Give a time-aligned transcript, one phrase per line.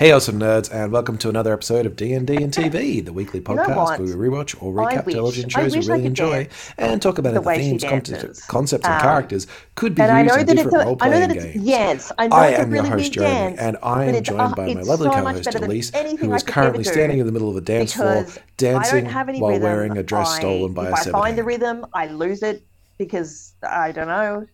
[0.00, 3.12] Hey, awesome nerds, and welcome to another episode of D and D and TV, the
[3.12, 7.18] weekly podcast where we rewatch or recap wish- television shows we really enjoy and talk
[7.18, 10.40] about the the themes, concepts, concepts, and Um, characters could be And I used know
[10.40, 11.64] in that it's different role I know playing that it's games.
[11.66, 14.22] yes, I know I it's a am your really host, Jeremy, dance, and I am
[14.22, 17.32] joined uh, by my lovely so co-host Elise, who I is currently standing in the
[17.32, 19.62] middle of a dance floor, dancing I don't have any while rhythm.
[19.64, 22.42] wearing a dress I, stolen by if a I seven find the rhythm, I lose
[22.42, 22.62] it
[22.96, 24.46] because I don't know.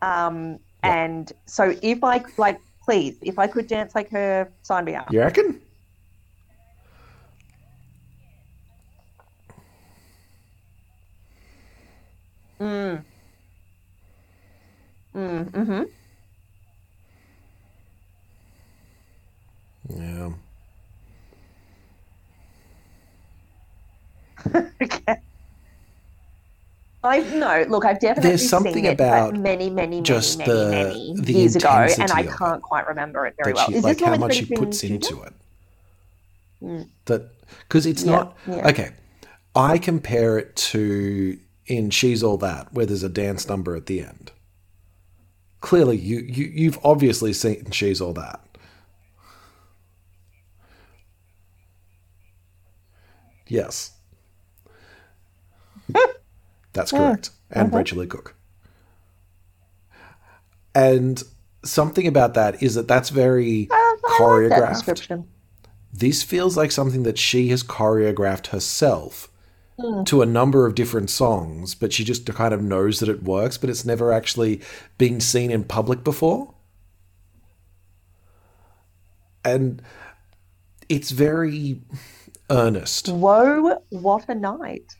[0.00, 4.94] Um, and so if I like, please, if I could dance like her, sign me
[4.94, 5.12] up.
[5.12, 5.60] You reckon?
[12.60, 13.04] Mm.
[15.14, 15.82] Mm, mm-hmm.
[19.88, 20.32] Yeah.
[24.82, 25.16] okay.
[27.04, 30.38] I no, look, I've definitely There's something seen it about but many, many, many, just
[30.38, 33.66] many, the- many years ago, and I can't quite remember it very well.
[33.66, 35.32] she, Is like this how much she puts into it.
[36.62, 36.88] Mm.
[37.06, 38.68] That because it's Yeah, not yeah.
[38.68, 38.90] okay.
[39.56, 44.00] I compare it to in She's All That, where there's a dance number at the
[44.00, 44.30] end.
[45.60, 48.40] Clearly, you, you you've obviously seen She's All That.
[53.48, 53.92] Yes,
[56.72, 58.34] that's correct, and Rachael Leigh Cook.
[60.74, 61.22] And
[61.64, 65.28] something about that is that that's very I like choreographed description.
[65.92, 69.28] this feels like something that she has choreographed herself
[69.80, 70.02] Hmm.
[70.04, 73.56] to a number of different songs, but she just kind of knows that it works,
[73.56, 74.60] but it's never actually
[74.98, 76.52] been seen in public before.
[79.44, 79.82] And
[80.90, 81.80] it's very
[82.50, 83.08] earnest.
[83.08, 84.94] Whoa, what a night!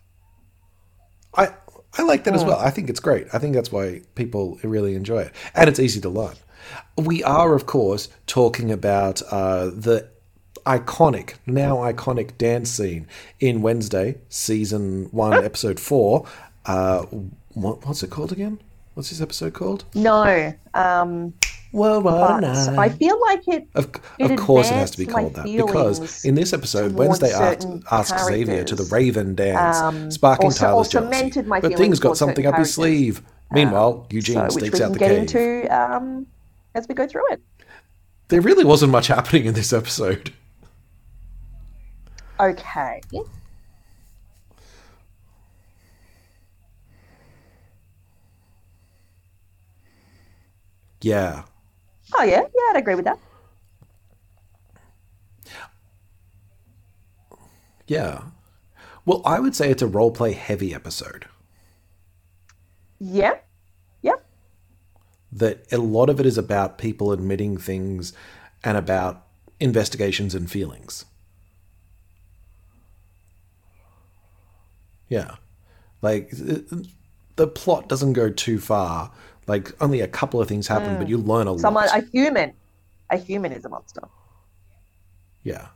[1.36, 1.54] I
[1.98, 2.58] I like that as well.
[2.58, 3.26] I think it's great.
[3.32, 6.34] I think that's why people really enjoy it, and it's easy to learn.
[6.96, 10.08] We are, of course, talking about uh, the
[10.64, 13.08] iconic, now iconic dance scene
[13.40, 16.26] in Wednesday, season one, episode four.
[16.64, 17.02] Uh,
[17.54, 18.60] what, what's it called again?
[18.94, 19.84] What's this episode called?
[19.94, 21.34] No, um,
[21.72, 23.66] Well, what but a I feel like it.
[23.74, 27.32] Of, it of course, it has to be called that because in this episode, Wednesday
[27.32, 31.42] asks, Xavier to the Rave'N dance, um, sparking or ce- or Tyler's jealousy.
[31.42, 32.78] But thing's got something up his characters.
[32.78, 33.22] Um, sleeve.
[33.52, 35.18] Meanwhile, Eugene so, sneaks out the get cave.
[35.20, 36.26] into um,
[36.74, 37.40] as we go through it.
[38.28, 40.32] There really wasn't much happening in this episode.
[42.40, 43.00] Okay.
[51.02, 51.42] Yeah.
[52.14, 53.18] Oh yeah, yeah, I'd agree with that.
[57.86, 58.22] Yeah.
[59.04, 61.26] Well, I would say it's a roleplay heavy episode.
[63.00, 63.40] Yeah,
[64.02, 64.16] yeah,
[65.32, 68.12] That a lot of it is about people admitting things
[68.62, 69.26] and about
[69.60, 71.04] investigations and feelings.
[75.08, 75.36] Yeah.
[76.00, 79.12] Like the plot doesn't go too far.
[79.46, 81.90] Like only a couple of things happen, but you learn a someone lot.
[81.90, 82.52] Someone, a human,
[83.10, 84.02] a human is a monster.
[85.42, 85.68] Yeah.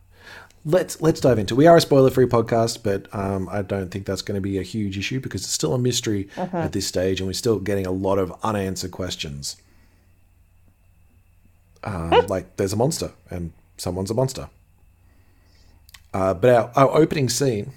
[0.65, 1.55] Let's let's dive into.
[1.55, 4.63] We are a spoiler-free podcast, but um, I don't think that's going to be a
[4.63, 7.93] huge issue because it's still a mystery at this stage, and we're still getting a
[7.93, 9.57] lot of unanswered questions.
[11.85, 14.49] Um, like there's a monster, and someone's a monster.
[16.13, 17.73] Uh, but our, our opening scene,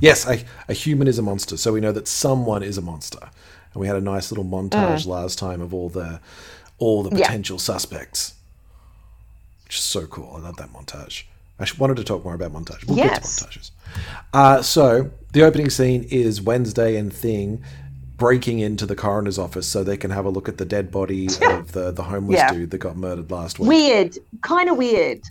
[0.00, 3.30] yes, a, a human is a monster, so we know that someone is a monster,
[3.76, 6.18] and we had a nice little montage last time of all the
[6.78, 7.26] all the Yeah.
[7.26, 8.32] potential suspects
[9.66, 10.32] which is so cool.
[10.36, 11.24] I love that montage.
[11.58, 12.86] I wanted to talk more about montage.
[12.86, 13.72] We'll get to montages.
[14.32, 17.62] Uh, so the opening scene is Wednesday and Thing
[18.16, 21.26] breaking into the coroner's office so they can have a look at the dead body
[21.42, 22.52] of the, the homeless Yeah.
[22.52, 23.68] dude that got murdered last week.
[23.68, 25.22] Weird, kind of weird.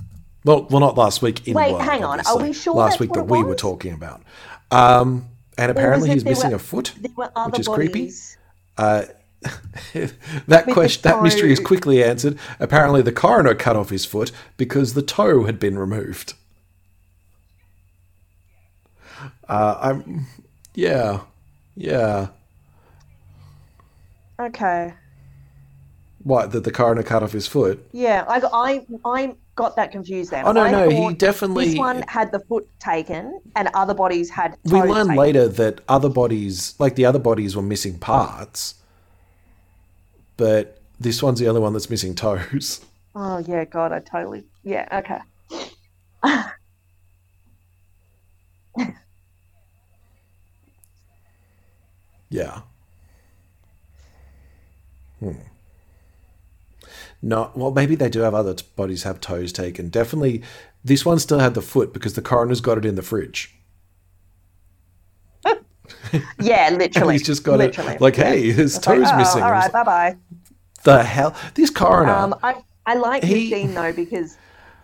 [0.43, 1.47] well, well, not last week.
[1.47, 2.19] In Wait, work, hang on.
[2.19, 4.21] Are we sure Last week that we were talking about.
[4.69, 7.99] Um, and apparently he's missing were- a foot, There were other which is creepy.
[8.01, 8.37] bodies.
[10.47, 12.37] that the question, that mystery is quickly answered.
[12.59, 16.33] Apparently, the coroner cut off his foot because the toe had been removed.
[19.47, 20.25] Uh, I'm,
[20.73, 21.21] yeah,
[21.75, 22.29] yeah.
[24.39, 24.93] Okay.
[26.23, 26.51] What?
[26.51, 27.87] That the coroner cut off his foot?
[27.91, 30.45] Yeah, I I I got that confused then.
[30.45, 31.65] Oh no, I no, he definitely.
[31.65, 34.57] This one had the foot taken, and other bodies had.
[34.65, 35.15] we toes learn taken.
[35.15, 38.75] later that other bodies, like the other bodies, were missing parts,
[40.37, 42.81] but this one's the only one that's missing toes.
[43.17, 44.43] Oh yeah, God, I totally.
[44.61, 45.19] Yeah, okay.
[52.29, 52.61] Yeah.
[55.19, 55.31] Hmm.
[57.27, 59.89] No, well, maybe they do have other t- bodies have toes taken.
[59.89, 60.43] Definitely,
[60.83, 63.51] this one still had the foot because the coroner's got it in the fridge.
[66.39, 67.15] Yeah, literally.
[67.15, 67.95] He's just got literally.
[67.95, 69.41] it like, hey, his It's like, toes oh, missing.
[69.43, 70.17] All right, like, bye bye.
[70.83, 71.35] the hell?
[71.55, 72.11] This coroner.
[72.13, 74.37] Um, I I like He- this scene though because,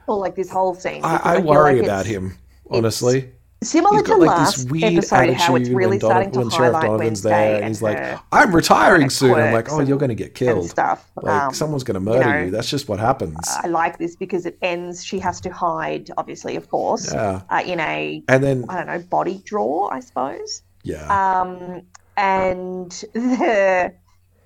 [0.08, 1.02] or like this whole scene.
[1.06, 2.38] I, I worry like about him,
[2.70, 3.32] honestly.
[3.64, 6.82] Similar to like last this weird episode, how it's really starting to when Sheriff highlight
[6.82, 10.10] Donovan's Wednesday there, and and he's like, "I'm retiring soon." I'm like, "Oh, you're going
[10.10, 10.68] to get killed.
[10.68, 11.08] stuff.
[11.16, 14.16] Like Um, someone's going to murder you, know, That's just what happens." I like this
[14.16, 15.04] because it ends.
[15.04, 18.88] She has to hide, obviously, of course, yeah, uh, in a and then I don't
[18.88, 20.64] know body drawer, I suppose.
[20.82, 21.06] yeah,
[21.42, 21.84] Um,
[22.18, 23.94] and the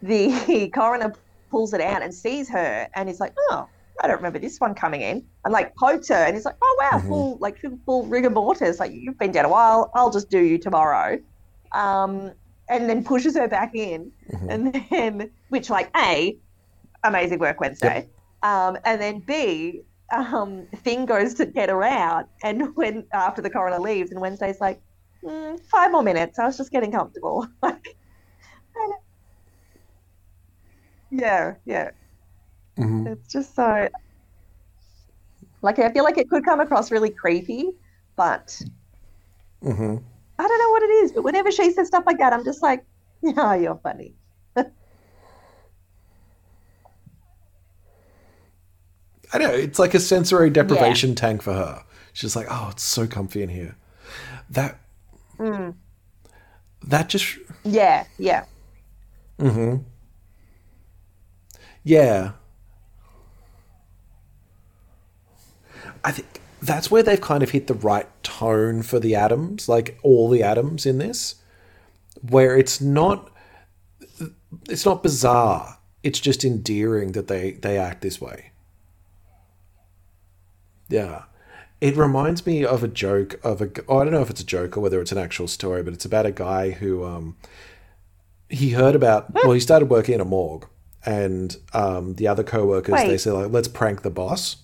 [0.02, 1.14] the coroner
[1.50, 3.70] pulls it out and sees her, and he's like, "Oh,
[4.04, 6.78] I don't remember this one coming in." And like pokes her, and he's like, "Oh
[6.82, 7.08] wow, Mhm.
[7.08, 8.80] full like full rigor mortis.
[8.80, 9.92] Like you've been dead a while.
[9.96, 11.18] I'll just do you tomorrow."
[11.74, 12.32] Um,
[12.70, 14.48] and then pushes her back in, Mhm.
[14.50, 16.38] and then which like a
[17.04, 18.10] amazing work Wednesday,
[18.44, 19.82] um, and then b
[20.14, 24.60] um, thing goes to get her out, and when after the coroner leaves, and Wednesday's
[24.62, 24.82] like
[25.24, 26.40] mm, five more minutes.
[26.40, 27.48] I was just getting comfortable.
[27.62, 27.84] Like,
[31.12, 31.92] yeah, yeah.
[32.78, 33.08] Mhm.
[33.08, 33.90] It's just so.
[35.62, 37.72] Like, I feel like it could come across really creepy,
[38.16, 38.62] but
[39.64, 40.04] Mhm.
[40.38, 41.12] I don't know what it is.
[41.14, 42.84] But whenever she says stuff like that, I'm just like,
[43.22, 44.16] yeah, you're funny.
[44.56, 44.66] I
[49.40, 51.84] know it's like a sensory deprivation tank for her.
[52.14, 53.76] She's like, "Oh, it's so comfy in here."
[54.50, 54.80] That
[55.40, 55.76] Mm.
[56.84, 58.46] that just Yeah, yeah.
[59.40, 59.78] hmm
[61.84, 62.34] Yeah.
[66.06, 70.00] I think that's where they've kind of hit the right tone for the atoms, like
[70.04, 71.36] all the atoms in this,
[72.22, 73.32] where it's not
[74.70, 75.80] it's not bizarre.
[76.04, 78.52] It's just endearing that they they act this way.
[80.88, 81.24] Yeah.
[81.82, 83.70] It reminds me of a joke of a.
[83.88, 85.94] Oh, I don't know if it's a joke or whether it's an actual story, but
[85.94, 87.36] it's about a guy who um,
[88.50, 89.34] he heard about.
[89.34, 90.68] Well, he started working in a morgue,
[91.06, 94.58] and um, the other co-workers they say like, "Let's prank the boss."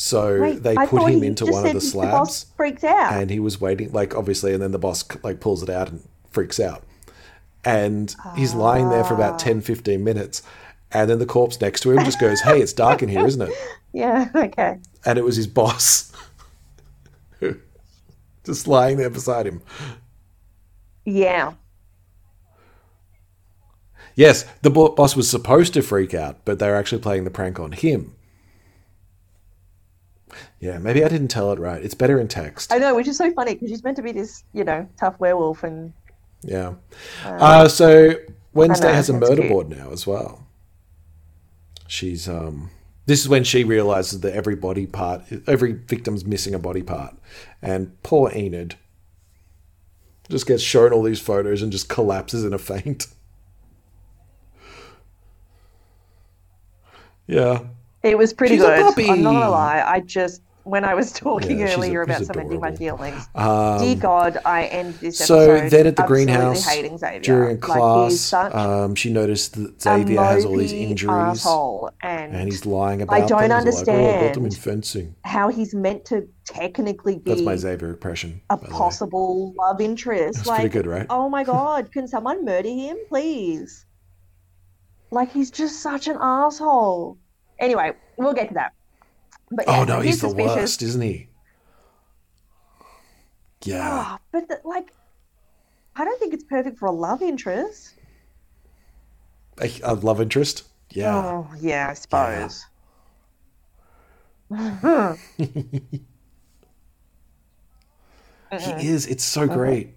[0.00, 3.14] So Wait, they put him into one of the boss slabs, freaks out.
[3.14, 6.06] and he was waiting, like obviously, and then the boss like pulls it out and
[6.30, 6.84] freaks out,
[7.64, 9.16] and he's lying there for Ah.
[9.16, 10.42] about 10, 15 minutes,
[10.92, 13.42] and then the corpse next to him just goes, "Hey, it's dark in here, isn't
[13.42, 13.52] it?"
[13.92, 14.78] yeah, okay.
[15.04, 16.12] and it was his boss
[18.44, 19.62] just lying there beside him
[21.04, 21.54] Yeah.
[24.14, 27.58] yes the boss was supposed to freak out but they were actually playing the prank
[27.58, 28.14] on him
[30.60, 31.82] yeah maybe i didn't tell it right.
[31.82, 32.72] It's better in text.
[32.72, 35.18] I know, which is so funny because she's meant to be this, you know, tough
[35.20, 35.92] werewolf and
[36.42, 36.74] yeah.
[37.24, 38.14] uh, so
[38.54, 39.48] wednesday know, has a murder cute.
[39.48, 40.46] board now as well.
[41.86, 42.70] She's um
[43.06, 47.16] this is when she realizes that every body part every victim's missing a body part.
[47.62, 48.76] And poor enid
[50.28, 53.06] just gets shown all these photos and just collapses in a faint.
[57.26, 57.60] Yeah.
[58.02, 58.98] It was pretty She's good.
[59.10, 59.84] I'm not gonna lie.
[59.86, 63.28] I just when I was talking Yeah, she's a- earlier about cementing my feelings.
[63.34, 65.60] um, Dear God, I end this episode.
[65.60, 66.66] so then at the greenhouse
[67.22, 72.66] during Like, class um, she noticed that xavier has all these injuries and, and he's
[72.66, 73.50] lying about I don't all like,
[73.88, 77.56] oh, I got them in understand fencing how he's meant to technically be that's my
[77.56, 78.78] xavier impression a by the way.
[78.78, 80.36] possible love interest.
[80.38, 83.86] That's like, pretty good right oh my God, can someone murder him, please?
[85.10, 87.16] Like he's just such an asshole.
[87.58, 88.72] Anyway, we'll get to that.
[89.50, 90.56] But yeah, oh no he's the suspicious.
[90.56, 91.28] worst isn't he
[93.64, 94.92] yeah Ah, but the, like,
[95.96, 97.94] I don't think it's perfect for a love interest.
[99.60, 102.64] a, a love interest yeah Oh, yeah, I suppose.
[108.56, 109.06] He is.
[109.06, 109.94] It's so great.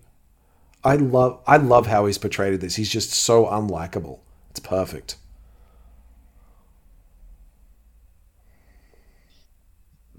[0.84, 2.76] I love I love how he's portrayed this.
[2.78, 4.20] He's just so unlikable.
[4.52, 5.18] It's perfect.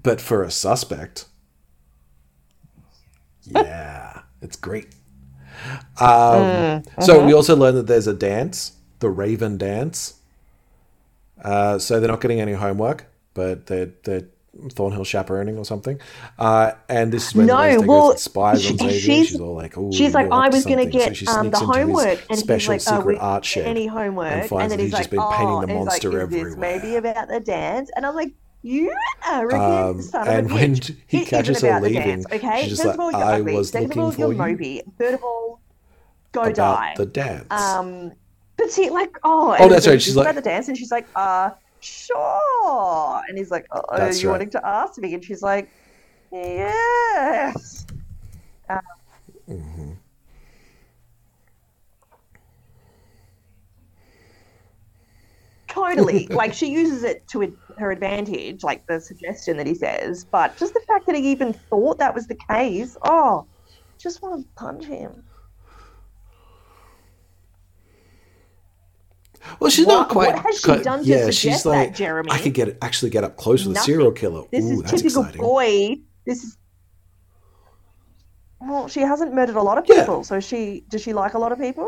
[0.03, 1.25] But for a suspect,
[3.43, 4.87] yeah, it's great.
[5.99, 10.15] Um, So we also learned that there's a dance, the Rave'N Dance.
[11.43, 14.25] Uh, so they're not getting any homework, but they're they're
[14.73, 15.99] Thornhill chaperoning or something.
[16.37, 18.99] Uh, and this is when No, well, and spies on Xavier.
[18.99, 21.49] she's- She's all like, "Oh, She's like, I was going to something." So get um,
[21.49, 23.87] the sneaks into his homework, and special he's like, oh, secret we art shed any
[23.87, 26.21] homework, and finds that then he's he's just like, been painting oh, the monster like,
[26.21, 26.55] everywhere.
[26.55, 27.89] maybe about the dance?
[27.95, 28.33] And I'm like,
[28.63, 28.91] you
[29.29, 30.95] arrogant Um, son and of a when bitch.
[31.05, 32.61] he catches her leaving, dance, okay?
[32.63, 33.55] she's just First of all, you're "I ugly.
[33.55, 34.81] was Second of looking all, you're for you mopey.
[34.97, 35.59] Third of all,
[36.31, 36.93] go about die.
[36.97, 37.45] the dance.
[37.51, 38.13] Um,
[38.57, 40.91] but see, like, oh, Oh, and that's right, she's like- about the dance, and she's
[40.91, 41.51] like, uh,
[41.81, 43.21] sure.
[43.27, 44.35] And he's like, oh, are That's you right.
[44.35, 45.13] wanting to ask me?
[45.13, 45.69] And she's like,
[46.31, 47.85] yes.
[48.69, 49.97] Um.
[55.67, 56.27] Totally.
[56.29, 57.41] like she uses it to
[57.77, 60.25] her advantage, like the suggestion that he says.
[60.25, 63.45] But just the fact that he even thought that was the case, oh,
[63.97, 65.23] just want to punch him.
[69.59, 70.33] Well, she's What- not quite.
[70.35, 72.29] what has she quite- done to yeah, suggest she's that, like, Jeremy?
[72.31, 74.43] I could get actually get up close with a serial killer.
[74.51, 75.41] This Ooh, is that's typical exciting.
[75.41, 75.95] boy.
[76.25, 76.57] This is.
[78.61, 79.99] Well, she hasn't murdered a lot of Yeah.
[79.99, 81.87] people, so she does she like a lot of people?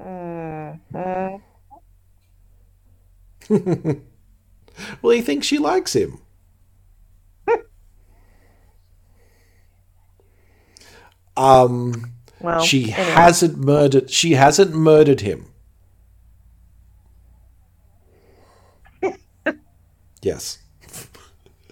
[0.00, 1.40] Mm.
[5.02, 6.18] Well, he thinks she likes him.
[11.36, 13.10] um, Well, she anyway.
[13.10, 14.10] hasn't murdered.
[14.10, 15.46] She hasn't murdered him.
[20.22, 20.58] yes.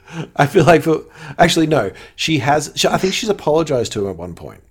[0.36, 1.02] I feel like for
[1.38, 2.72] actually no, she has.
[2.76, 4.62] She, I think she's apologized to him at one point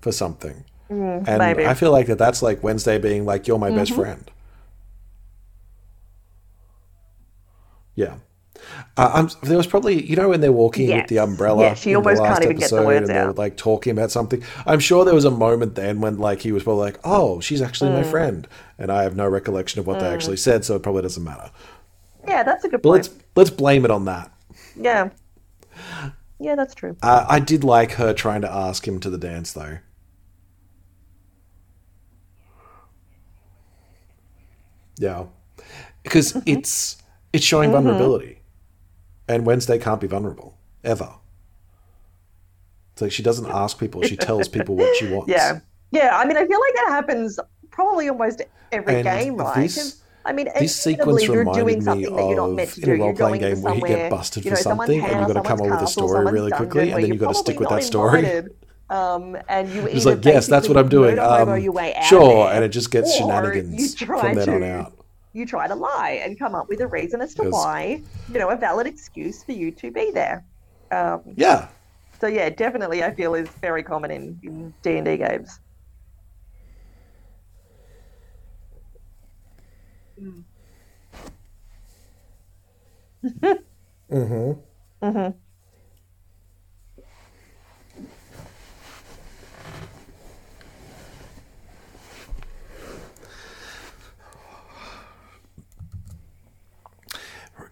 [0.00, 1.62] for something, and Mm, maybe.
[1.62, 1.70] Mm-hmm.
[1.70, 4.30] I feel like that that's like Wednesday being like, "You're my best friend."
[7.98, 8.14] Yeah.
[8.96, 11.64] Uh, there was probably, you know, when they're walking with the umbrella.
[11.64, 13.38] Yeah, she almost last can't even get the words and they were out.
[13.38, 14.42] like talking about something.
[14.66, 17.60] I'm sure there was a moment then when like he was probably like, "Oh, she's
[17.62, 17.94] actually Mm.
[17.94, 18.46] my friend,"
[18.78, 21.50] and I have no recollection of what they actually said, so it probably doesn't matter.
[22.26, 23.02] yeah, that's a good But point.
[23.04, 24.30] let's let's blame it on that.
[24.76, 25.10] Yeah,
[26.38, 26.96] yeah, that's true.
[27.02, 29.78] Uh, I did like her trying to ask him to the dance though.
[34.98, 35.26] Yeah,
[36.02, 36.40] because Mm-hmm.
[36.46, 36.96] it's
[37.32, 38.40] it's showing vulnerability,
[39.28, 41.14] and Wednesday can't be vulnerable ever.
[42.92, 45.28] It's like she doesn't ask people; she tells people what she wants.
[45.30, 46.16] Yeah, yeah.
[46.16, 47.38] I mean, I feel like that happens
[47.70, 48.42] probably almost
[48.72, 49.62] every And game, right?
[49.70, 52.74] this- I mean, this sequence you're reminded doing me something that you're not meant of
[52.74, 53.02] to in a do.
[53.02, 55.48] Role-playing going game where you get busted you for know, something and you've got to
[55.48, 57.82] come up with a story really quickly, and then you've got to stick with that
[57.82, 58.18] story.
[58.18, 58.54] invited.
[58.90, 61.18] Um, and you It's like, yes, that's what I'm doing.
[61.18, 64.92] Um, your way out sure, there, and it just gets shenanigans from then on out.
[65.32, 68.38] You try to lie and come up with a reason as to 'Cause- why, you
[68.38, 70.44] know, a valid excuse for you to be there.
[70.90, 71.68] Um, Yeah,
[72.20, 75.60] so yeah, definitely, I feel is very common in in D and D games.
[84.10, 84.52] Mm-hmm.
[85.02, 85.38] Mm-hmm.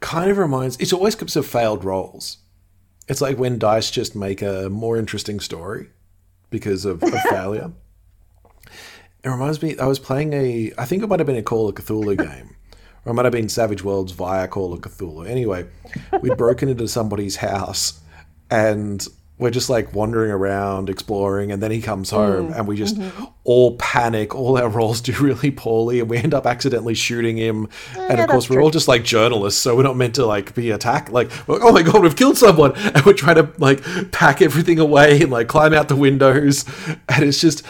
[0.01, 0.77] Kind of reminds.
[0.79, 2.39] It always comes of failed rolls.
[3.09, 5.91] It's like when dice just make a more interesting story
[6.51, 7.73] because of, of failure.
[9.23, 9.77] It reminds me.
[9.79, 10.73] I was playing a.
[10.79, 12.57] I think it might have been a Call of Cthulhu game,
[13.05, 15.29] or it might have been Savage Worlds via Call of Cthulhu.
[15.29, 15.67] Anyway,
[16.21, 18.01] we'd broken into somebody's house,
[18.51, 19.07] and
[19.39, 22.57] we're just like wandering around, exploring, and then he comes home, mm.
[22.57, 23.25] and we just mm-hmm.
[23.45, 24.35] all panic.
[24.35, 27.69] All our rolls do really poorly, and we end up accidentally shooting him.
[27.97, 30.55] Eh, and of course, we're all just like journalists, so we're not meant to like
[30.55, 31.11] be attacked.
[31.11, 35.21] Like, oh my god, we've killed someone, and we're trying to like pack everything away
[35.21, 36.65] and like climb out the windows,
[37.09, 37.65] and it's just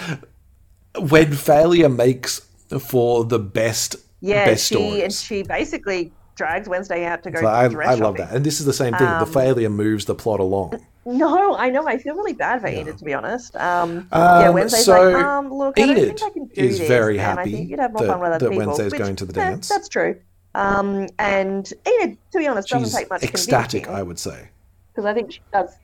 [0.99, 2.41] when failure makes
[2.81, 7.47] for the best Yeah, best she and she basically drags Wednesday out to go So
[7.49, 9.07] I, I love that, and this is the same thing.
[9.09, 10.81] the Um, failure moves the plot along.
[11.09, 11.87] No, I know.
[11.87, 13.55] I feel really bad for Enid, to be honest.
[13.55, 16.81] Um, yeah, Um, Wednesday's so like, um, look, I don't think I can do is
[16.81, 18.67] this, very and I happy think you'd have more that- fun with other that people.
[18.67, 19.69] Wednesday's which, going to the yeah, dance.
[19.69, 20.17] that's true.
[20.57, 24.49] Um, and Enid, to be honest, doesn't take much ecstatic, I would say.
[24.89, 25.77] because I think she does.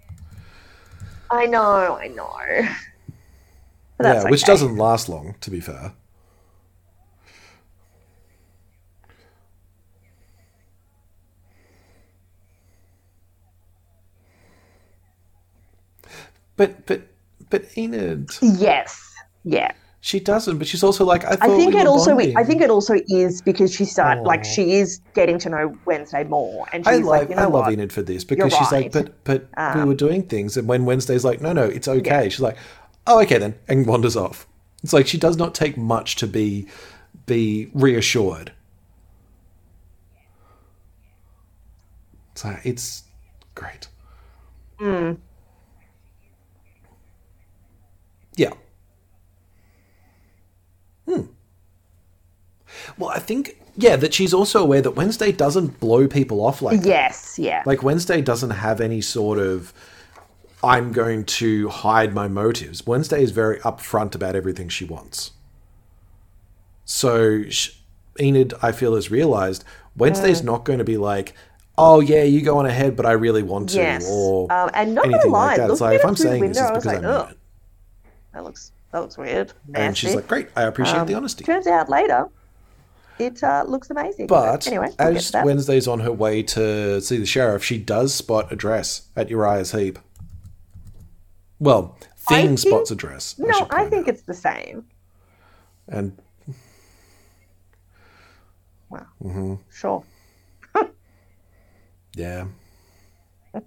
[1.31, 1.63] I know,
[2.01, 2.69] I know.
[4.03, 5.93] Yeah, which doesn't last long, to be fair.
[16.63, 17.03] But but
[17.51, 19.13] but Enid, Yes.
[19.43, 19.73] Yeah.
[20.01, 20.59] she doesn't.
[20.59, 21.31] But she's also like I.
[21.35, 22.37] Thought I think we it also bonding.
[22.37, 24.23] I think it also is because she start Oh.
[24.23, 27.43] like she is getting to know Wednesday more, and she's I love like, you know
[27.43, 27.73] I love what?
[27.73, 29.07] Enid for this because she's like, right.
[29.25, 32.29] but but we Um, were doing things, and when Wednesday's like, no, no, it's okay.
[32.29, 32.57] She's like,
[33.09, 34.47] oh, okay then, and wanders off.
[34.85, 36.69] It's like she does not take much to be
[37.27, 38.53] be reassured.
[42.37, 43.03] So it's
[43.57, 43.89] great.
[44.79, 45.15] Hmm.
[48.37, 48.51] Yeah.
[51.07, 51.23] Hmm.
[52.99, 56.81] Well, I think yeah that she's also aware that Wednesday doesn't blow people off like
[56.81, 56.87] that.
[56.89, 57.63] Yes, yeah.
[57.67, 59.73] Like Wednesday doesn't have any sort of
[60.65, 62.87] I'm going to hide my motives.
[62.87, 65.33] Wednesday is very upfront about everything she wants.
[66.85, 67.71] So sh-
[68.21, 69.65] Enid, I feel, has realized
[69.97, 71.35] Wednesday's not going to be like,
[71.79, 74.07] oh yeah, you go on ahead, but I really want to, Yes.
[74.09, 75.71] or Um, and not anything lie, like that.
[75.71, 77.39] It's like, if I'm saying this, it's because like, I mean it.
[78.33, 79.53] That looks that looks weird.
[79.75, 81.45] And she's like, great, I appreciate Um, the honesty.
[81.45, 82.27] Turns out later,
[83.19, 84.27] it uh, looks amazing.
[84.27, 85.33] But anyway, we'll as.
[85.45, 89.73] Wednesday's on her way to see the sheriff, she does spot a dress at Uriah's
[89.73, 89.99] heap.
[91.59, 91.97] Well,
[92.29, 93.39] Thing think- spots a dress.
[93.39, 94.15] no, should I think out.
[94.15, 94.85] it's the same.
[95.89, 96.17] And
[98.91, 99.07] Wow.
[99.25, 99.55] Mm-hmm.
[99.71, 100.05] Sure.
[102.15, 102.45] yeah.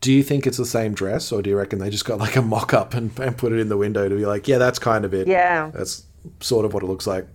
[0.00, 2.36] do you think it's the same dress, or do you reckon they just got like
[2.36, 4.78] a mock up and, and put it in the window to be like, yeah, that's
[4.78, 5.28] kind of it.
[5.28, 5.70] Yeah.
[5.74, 6.04] That's
[6.40, 7.26] sort of what it looks like.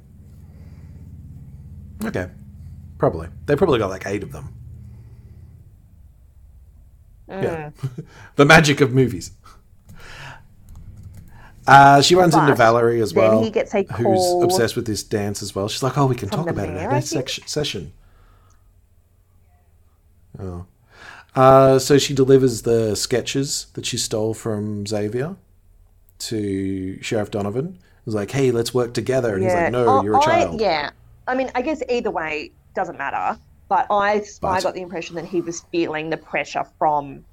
[2.03, 2.27] Okay.
[2.97, 3.27] Probably.
[3.45, 4.53] They probably got like eight of them.
[7.27, 7.71] Yeah.
[8.35, 9.31] the magic of movies.
[11.67, 13.35] Uh, she runs into Valerie as well.
[13.35, 15.67] then he gets a who's obsessed with this dance as well.
[15.67, 17.27] She's like, "Oh, we can talk about it in mayor, our I next think.
[17.47, 17.91] session."
[20.37, 20.67] Oh,
[21.35, 25.35] uh, so she delivers the sketches that she stole from Xavier
[26.19, 27.79] to Sheriff Donovan.
[28.05, 30.61] He's like, "Hey, let's work together," and he's like, "No, Oh, you're a I- child."
[30.61, 30.91] yeah.
[31.27, 33.39] I mean, I guess either way doesn't matter.
[33.67, 37.25] But I, I got the impression that he was feeling the pressure from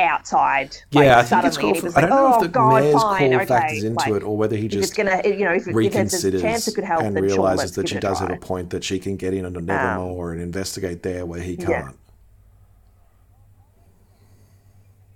[0.00, 0.76] outside.
[0.90, 1.82] Yeah, like, I think it's called.
[1.84, 3.46] was I don't like, know oh, if the God, mayor's fine, call okay.
[3.46, 5.92] factors into like, it, or whether he if it's just gonna, you know, if, if
[5.92, 8.70] there's a chance it could help, and sure, realizes that she does have a point
[8.70, 11.68] that she can get in under Nevermore Um, and investigate there where he can't.
[11.68, 11.90] yeah.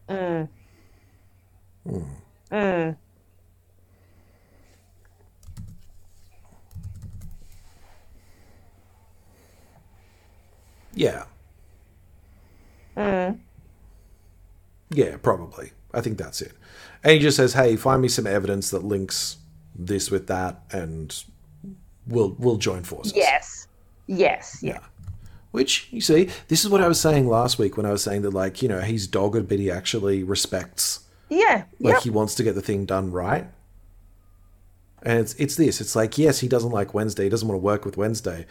[0.08, 0.50] Can't.
[2.50, 2.96] Mm.
[10.94, 11.24] Yeah.
[12.96, 13.38] Mm.
[14.90, 15.72] Yeah, probably.
[15.92, 16.52] I think that's it.
[17.04, 19.36] And he just says, "Hey, find me some evidence that links
[19.74, 21.14] this with that, and
[22.06, 23.68] we'll we'll join forces." Yes.
[24.06, 24.58] Yes.
[24.62, 24.78] Yeah.
[25.56, 28.20] Which you see, this is what I was saying last week when I was saying
[28.20, 31.64] that, like, you know, he's dogged, but he actually respects Yeah.
[31.80, 32.02] like Yep.
[32.02, 33.46] he wants to get the thing done right.
[35.02, 35.80] And it's it's this.
[35.80, 37.24] It's like yes, he doesn't like Wednesday.
[37.24, 38.44] He doesn't want to work with Wednesday,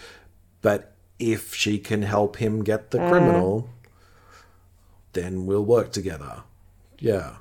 [0.63, 3.07] but if she can help him get the mm.
[3.07, 3.69] criminal,
[5.13, 6.41] then we'll work together.
[6.97, 7.35] Yeah,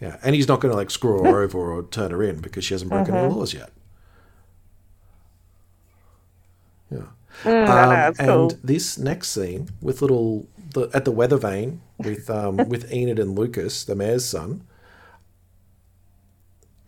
[0.00, 0.16] yeah.
[0.22, 2.72] And he's not going to like screw her over or turn her in because she
[2.72, 3.36] hasn't broken any mm-hmm.
[3.36, 3.70] laws yet.
[7.44, 7.50] Yeah.
[7.52, 8.52] I know, Um, it's and cool.
[8.64, 13.38] this next scene with little the, at the weather vane with um, with Enid and
[13.38, 14.62] Lucas, the mayor's son.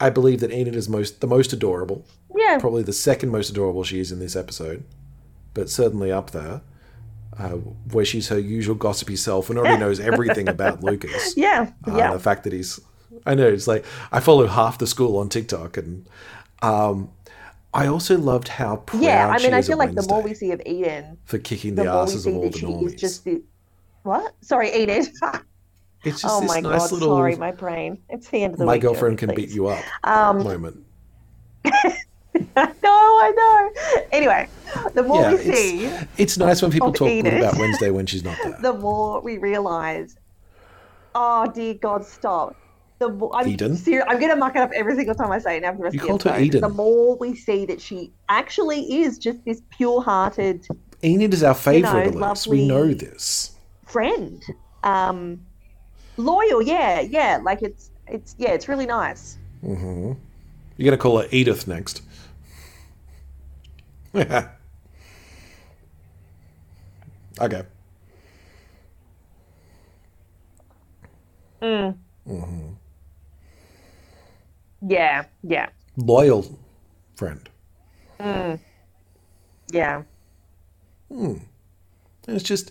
[0.01, 2.59] I believe that Enid is most the most adorable, Yeah.
[2.61, 4.85] probably the second most adorable she is in this episode,
[5.55, 6.61] but certainly up there,
[7.37, 7.57] uh,
[7.91, 11.37] where she's her usual gossipy self and already knows everything about Lucas.
[11.37, 11.73] Yeah.
[11.87, 12.13] Uh, yeah.
[12.13, 12.79] The fact that he's,
[13.27, 16.07] I know it's like I follow half the school on TikTok, and
[16.63, 17.11] um,
[17.79, 19.29] I also loved how proud yeah.
[19.29, 21.89] I mean, I feel like the more we see of Eden, for kicking the the,
[21.93, 22.87] more we asses of all the normies.
[22.87, 23.41] is just the.
[24.03, 24.35] What?
[24.41, 25.07] Sorry, Eden.
[26.05, 27.99] it's just oh this my nice god, little sorry, my brain.
[28.09, 28.83] It's the end of the my week.
[28.83, 30.85] girlfriend Jeremy, can beat you up Um, moment.
[31.65, 31.73] no,
[32.57, 34.03] I know.
[34.11, 34.49] Anyway,
[34.95, 37.35] the more Yeah, we see, it's, it's nice when people talk Enid.
[37.35, 38.59] about Wednesday when she's not there.
[38.61, 40.17] the more we realize,
[41.15, 42.57] oh dear God, stop.
[42.99, 43.77] The I'm Eden?
[43.77, 45.79] Ser- I'm going to muck it up every single time I say it now for
[45.79, 46.41] the rest You of the called her.
[46.41, 46.61] Eden.
[46.61, 50.67] The more we see that she actually is just this pure-hearted
[51.05, 52.47] Enid is our favorite, know, Elise.
[52.49, 53.53] We know this.
[53.87, 54.43] friend,
[54.83, 55.41] um,
[56.17, 56.61] loyal.
[56.61, 57.39] Yeah, yeah.
[57.43, 59.39] Like it's it's yeah, it's really nice.
[59.63, 60.13] Mm-hmm.
[60.77, 62.03] You're gonna call her Edith next.
[64.13, 64.49] Yeah.
[67.41, 67.63] okay.
[71.63, 71.97] Mm.
[72.27, 72.73] Mm-hmm.
[74.87, 76.59] Yeah, yeah, Loyal
[77.17, 77.49] friend.
[78.21, 80.03] yeah.
[81.11, 81.37] Hmm.
[82.27, 82.71] And it's just,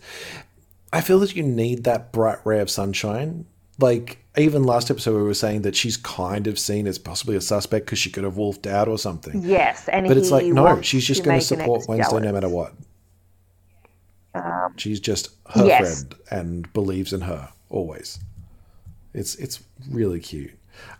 [0.93, 3.45] I feel that you need that bright ray of sunshine.
[3.79, 7.41] Like, even last episode, we were saying that she's kind of seen as possibly a
[7.41, 9.41] suspect because she could have wolfed out or something.
[9.43, 12.73] Yes, and But it's like, no, she's just going to support Wednesday no matter what.
[14.77, 15.81] she's just her yes.
[16.03, 18.19] friend and believes in her always.
[19.13, 20.51] It's it's really cute.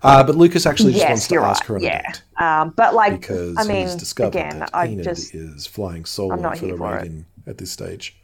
[0.04, 2.74] Uh, but Lucas actually just Yes, wants to you're ask her Yeah, a date um,
[2.76, 6.36] but like, because I mean, he's discovered again, that I Enid just is flying solo
[6.36, 7.26] not for the it.
[7.48, 8.16] At this stage.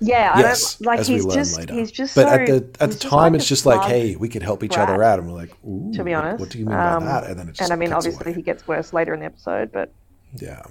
[0.00, 1.74] yeah, I yes, don't like as he's we learn just later.
[1.74, 4.28] he's just but so, at the at the time, like it's just like, hey, we
[4.28, 6.40] could help each other out, and we're like, ooh, to be honest.
[6.40, 7.24] what, do you mean Um, by that?
[7.24, 8.34] And then it just and I mean, obviously, away.
[8.34, 9.92] he gets worse later in the episode, but
[10.36, 10.62] yeah.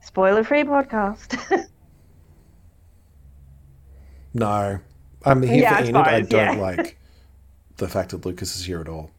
[0.00, 1.66] spoiler-free podcast.
[4.34, 4.80] No,
[5.24, 5.96] I'm here Yeah, for Enid.
[5.96, 6.62] I don't yeah.
[6.62, 6.98] like
[7.76, 9.10] the fact that Lucas is here at all.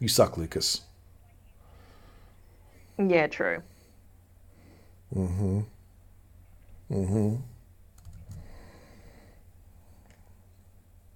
[0.00, 0.82] You suck, Lucas.
[2.98, 3.62] Yeah, true.
[5.14, 5.60] Mm-hmm.
[6.92, 7.36] Mm-hmm.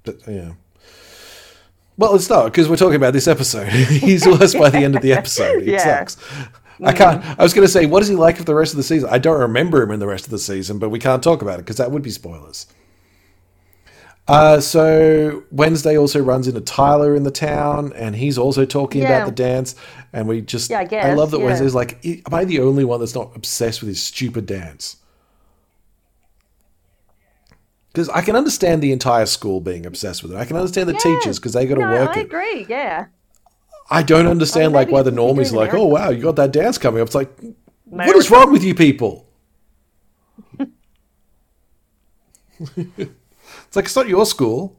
[0.05, 0.53] But, yeah.
[1.97, 3.69] Well, let's not because we're talking about this episode.
[3.69, 5.63] He's worse by the end of the episode.
[5.63, 6.05] It Yeah.
[6.05, 6.17] sucks.
[6.83, 7.23] I can't.
[7.39, 9.09] I was going to say, what is he like for the rest of the season?
[9.13, 11.61] I don't remember him in the rest of the season, but we can't talk about
[11.61, 12.67] it because that would be spoilers.
[14.29, 19.09] Uh, so Wednesday also runs into Tyler in the town, and he's also talking Yeah.
[19.09, 19.75] about the dance.
[20.13, 21.45] And we just, Yeah, I I love that yeah.
[21.47, 24.97] Wednesday's like, am I the only one that's not obsessed with his stupid dance?
[27.93, 30.37] Because I can understand the entire school being obsessed with it.
[30.37, 30.99] I can understand the Yeah.
[30.99, 32.27] teachers because they got to no, work I it.
[32.27, 32.67] agree.
[32.69, 33.07] Yeah.
[33.91, 36.23] I don't understand like why the what they do normies are like, oh wow, you
[36.23, 37.09] got that dance coming up.
[37.09, 37.53] It's like, what
[37.93, 38.19] America.
[38.19, 39.27] is wrong with you people?
[43.67, 44.77] it's like it's not your school.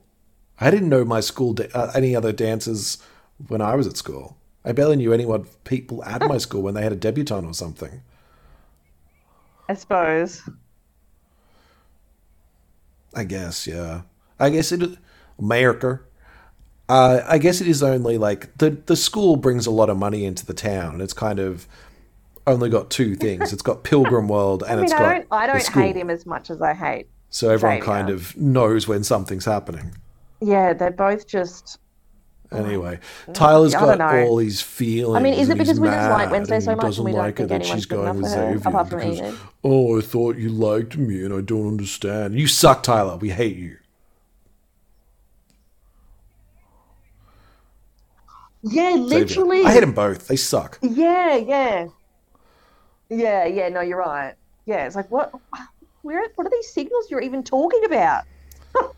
[0.59, 2.99] I didn't know my school da- uh, any other dances
[3.47, 4.38] when I was at school.
[4.65, 8.01] I barely knew anyone people at my school when they had a debutante or something.
[9.67, 10.41] I suppose.
[13.15, 14.01] I guess, yeah.
[14.39, 14.97] I guess it
[15.38, 15.99] America.
[16.89, 20.25] Uh, I guess it is only like the the school brings a lot of money
[20.25, 21.67] into the town, it's kind of
[22.45, 23.53] only got two things.
[23.53, 26.09] It's got Pilgrim World, and I mean, it's I got don't, I don't hate him
[26.09, 27.07] as much as I hate.
[27.34, 27.93] So everyone Xavier.
[27.93, 29.96] kind of knows when something's happening.
[30.39, 31.80] Yeah, they're both just.
[32.52, 34.28] Oh, anyway, mm, Tyler's I don't got know.
[34.28, 35.17] all these feelings.
[35.17, 37.22] I mean, is it because we just like Wednesday so much and doesn't we don't
[37.22, 39.39] like her think that she's going with Xavier apart from because, Enid?
[39.63, 42.39] oh, I thought you liked me and I don't understand.
[42.39, 43.17] You suck, Tyler.
[43.17, 43.78] We hate you.
[48.62, 49.06] Yeah, Xavier.
[49.08, 49.63] literally.
[49.65, 50.28] I hate them both.
[50.28, 50.78] They suck.
[50.84, 51.88] Yeah, yeah.
[53.10, 54.36] Yeah, yeah, no, you're right.
[54.67, 55.34] Yeah, it's like, what?
[56.03, 56.27] Where?
[56.35, 58.25] What are these signals you're even talking about?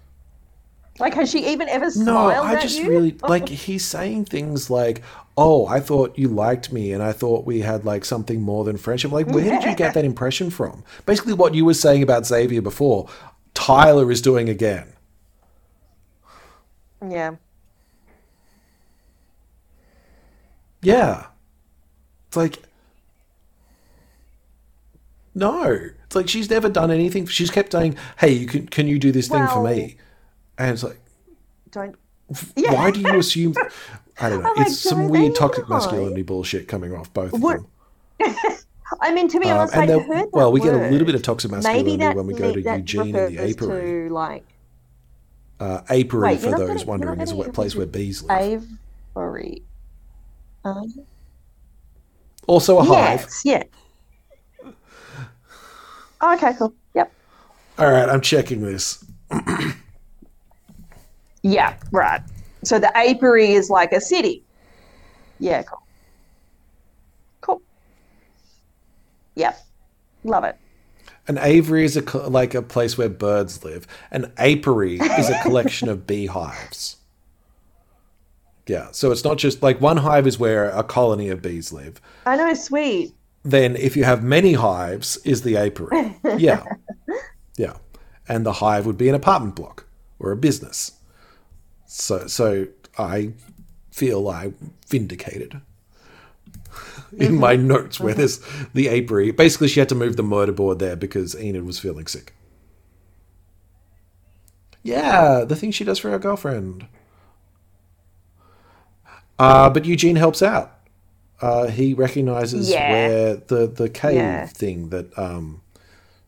[1.00, 2.90] like, has she even ever smiled No, I just you?
[2.90, 5.04] really like he's saying things like,
[5.38, 8.76] "Oh, I thought you liked me, and I thought we had like something more than
[8.78, 10.84] friendship." Like, where did you get that impression from?
[11.06, 13.08] Basically, what you were saying about Xavier before,
[13.54, 14.88] Tyler is doing again.
[17.08, 17.36] Yeah.
[20.82, 21.26] Yeah,
[22.28, 22.60] it's like,
[25.34, 27.26] no, it's like she's never done anything.
[27.28, 29.98] She's kept saying, "Hey, you can can you do this thing for me?"
[30.58, 31.00] And it's like,
[31.72, 31.96] Don't.
[32.56, 33.54] why do you assume?
[34.22, 34.50] I don't know.
[34.50, 37.68] I'm like, it's some weird toxic lie?" masculinity bullshit coming off both of them.
[39.02, 41.06] I mean, to be Um, honest, and I heard that well, we get a little
[41.06, 44.10] bit of toxic masculinity Maybe when we go to Eugene and the apiary.
[44.10, 44.46] To like
[45.60, 48.66] Uh, apiary, Wait, for those you're wondering, is a place where bees live.
[49.18, 49.64] Avery.
[50.64, 50.94] Um,
[52.48, 53.22] Also a hive.
[53.22, 53.64] yes, yeah.
[56.28, 56.74] Oh, okay, cool.
[56.96, 57.12] Yep.
[57.78, 59.06] All right, I'm checking this.
[61.44, 62.22] Yeah, right.
[62.64, 64.44] So the apiary is like a city.
[65.38, 65.84] Yeah, cool.
[67.42, 67.62] Cool.
[69.36, 69.56] Yep.
[70.24, 70.58] Love it.
[71.28, 73.86] An aviary is a co- like a place where birds live.
[74.10, 76.96] An apiary is a collection of beehives.
[78.66, 82.02] Yeah, so it's not just like one hive is where a colony of bees live.
[82.26, 83.14] I know, sweet.
[83.46, 86.18] Then, if you have many hives, is the apiary.
[86.38, 86.66] Yeah,
[87.58, 87.78] yeah,
[88.28, 89.86] and the hive would be an apartment block
[90.20, 90.94] or a business.
[91.86, 93.34] So, so I
[93.92, 94.54] feel I
[94.88, 95.62] vindicated
[97.18, 98.40] in my notes where there's
[98.74, 99.30] the apiary.
[99.32, 102.34] Basically, she had to move the murder board there because Enid was feeling sick.
[104.82, 106.88] Yeah, the thing she does for her girlfriend.
[109.38, 110.75] Uh, but Eugene helps out.
[111.46, 112.92] Uh, he recognizes Yeah.
[112.92, 114.46] where the the cave Yeah.
[114.48, 115.62] thing that um,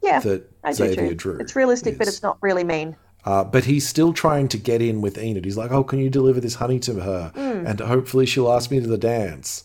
[0.04, 1.38] Yeah, that I Xavier drew.
[1.40, 2.96] It's realistic, but it's not really mean.
[3.26, 5.44] Uh, but he's still trying to get in with Enid.
[5.44, 7.32] He's like, "Oh, can you deliver this honey to her?
[7.36, 7.68] Hmm.
[7.68, 9.64] And hopefully she'll ask me to the dance."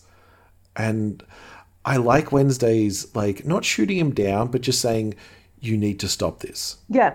[0.75, 1.23] And
[1.85, 5.13] I like Wednesday's like not shooting him down, but just saying,
[5.61, 6.77] "You need to stop this.
[6.89, 7.13] Yeah,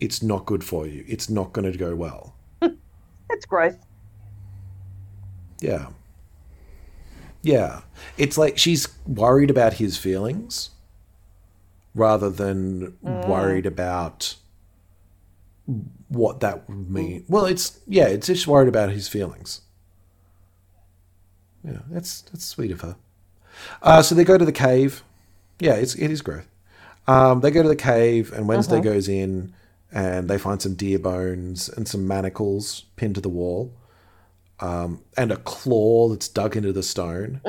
[0.00, 1.04] It's not good for you.
[1.08, 2.34] It's not going to go well."
[3.30, 3.78] it's growth.
[5.60, 5.86] Yeah.
[7.42, 7.80] Yeah.
[8.16, 10.70] It's like she's worried about his feelings
[11.94, 14.36] rather than worried about
[16.08, 17.24] what that would mean.
[17.28, 19.62] Well, it's yeah, it's just worried about his feelings.
[21.64, 22.96] Yeah, that's that's sweet of her.
[23.82, 25.02] Uh, so they go to the cave.
[25.58, 26.48] Yeah, it's it is growth.
[27.06, 29.52] Um, they go to the cave, and Wednesday goes in,
[29.92, 33.72] and they find some deer bones and some manacles pinned to the wall
[35.16, 37.40] and a claw that's dug into the stone.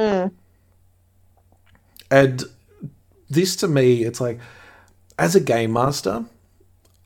[2.09, 2.43] And
[3.29, 4.39] this to me, it's like,
[5.17, 6.25] as a game master,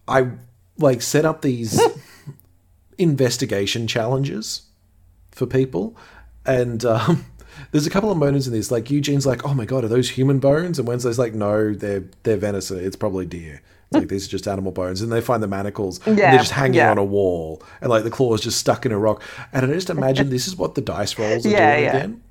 [0.07, 0.31] I
[0.77, 1.79] like set up these
[2.97, 4.63] investigation challenges
[5.31, 5.95] for people.
[6.45, 7.25] and um,
[7.71, 10.11] there's a couple of moments in this, like Eugene's like, "Oh my god, are those
[10.11, 12.79] human bones?" And Wednesday's like, "No, they're they're venison.
[12.79, 16.17] It's probably deer." Like these are just animal bones, and they find the manacles, and
[16.17, 16.91] they're just hanging yeah.
[16.91, 19.21] on a wall, and like the claw is just stuck in a rock.
[19.53, 21.95] And I just imagine this is what the dice rolls are Yeah, doing yeah.
[21.95, 22.23] again.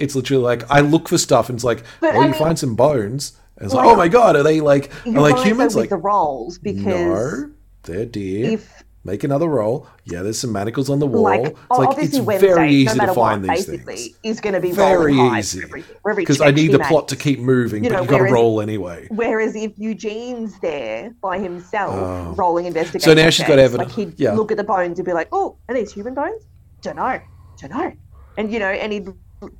[0.00, 2.38] It's literally like I look for stuff, and it's like, But, oh, I you mean-
[2.40, 5.38] find some bones, and it's like, Like- oh my god, are they like are like
[5.44, 5.76] humans?
[5.76, 7.50] Like the rolls because no,
[7.84, 8.50] they're deer.
[8.54, 9.86] if Make another roll.
[10.04, 11.22] Yeah, there's some manacles on the wall.
[11.22, 14.08] like, it's like obviously it's Wednesday, very easy no to find what, these things.
[14.22, 15.60] is going to be Very easy.
[15.60, 16.88] for every, for every Because I need the makes.
[16.90, 19.06] plot to keep moving, You but know, you got to roll anyway.
[19.10, 22.34] Whereas if Eugene's there by himself Oh.
[22.36, 23.96] rolling investigation, So now she's got evidence.
[23.96, 24.32] Like he'd Yeah.
[24.34, 26.42] look at the bones and be like, "Oh, are these human bones?
[26.82, 27.20] Don't know,
[27.60, 27.92] don't know."
[28.36, 29.08] And you know, and he'd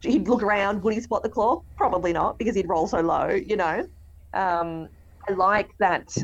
[0.03, 0.83] he'd look around.
[0.83, 1.63] Would he spot the claw?
[1.77, 3.29] Probably not, because he'd roll so low.
[3.29, 3.87] You know,
[4.35, 4.89] um,
[5.29, 6.15] I like that.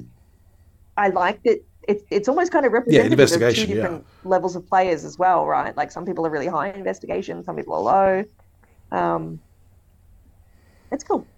[0.97, 1.61] I like that.
[1.89, 3.83] It's it's almost kind of representative of two investigation, yeah.
[3.83, 5.77] different levels of players as well, right?
[5.77, 8.25] Like some people are really high in investigation, some people are
[8.93, 8.99] low.
[8.99, 9.41] Um,
[10.91, 11.29] it's cool.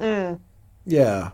[0.00, 0.40] Mm.
[0.84, 1.30] Yeah.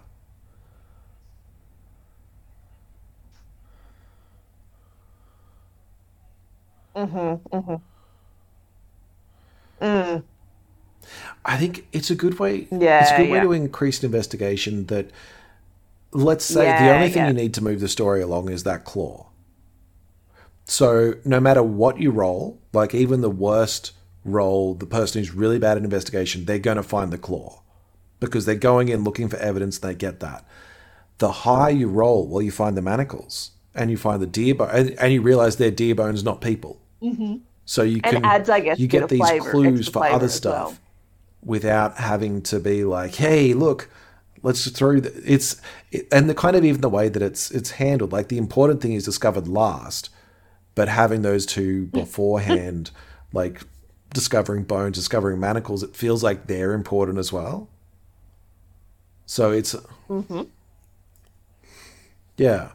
[6.97, 7.57] Mm-hmm.
[7.57, 7.75] Mm-hmm.
[9.85, 10.25] Mm.
[11.45, 12.69] I think it's a good way.
[12.71, 14.87] Yeah, it's a good way to increase an investigation.
[14.87, 15.11] That
[16.13, 17.29] let's say the only thing yeah.
[17.29, 19.29] you need to move the story along is that claw.
[20.65, 23.93] So no matter what you roll, like even the worst
[24.25, 27.61] roll, the person who's really bad at investigation, they're going to find the claw
[28.21, 29.79] because they're going in looking for evidence.
[29.79, 30.47] and They get that.
[31.19, 34.71] The higher you roll, well, you find the manacles and you find the deer bone,
[34.73, 36.81] and, and you realize they're deer bones, not people.
[37.03, 37.37] Mm-hmm.
[37.65, 40.69] So you And can adds, I guess, you get these flavour, clues for other stuff
[40.69, 40.79] well.
[41.45, 43.89] Without having to be like, hey, look,
[44.43, 47.73] let's throw the, it's it, and the kind of even the way that it's it's
[47.73, 48.13] handled.
[48.13, 50.11] Like the important thing is discovered last,
[50.75, 52.91] but having those two beforehand,
[53.33, 53.63] like
[54.15, 57.69] discovering bones, discovering manacles, it feels like they're important as well.
[59.27, 59.75] So it's
[60.09, 60.43] Mm-hmm.
[62.37, 62.73] yeah,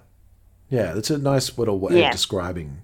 [0.69, 2.05] yeah, it's a nice little way Yeah.
[2.07, 2.81] of describing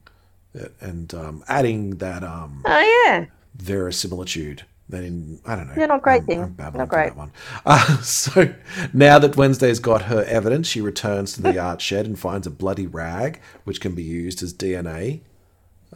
[0.54, 3.26] it and um, adding that um, Oh yeah.
[3.56, 5.73] verisimilitude than in I don't know.
[5.77, 6.56] Yeah, not great I'm- thing.
[6.60, 7.08] I'm Not great.
[7.10, 7.32] That one.
[7.65, 8.53] Uh, so
[8.93, 12.51] now that Wednesday's got her evidence, she returns to the art shed and finds a
[12.51, 15.21] bloody rag, which can be used as DNA,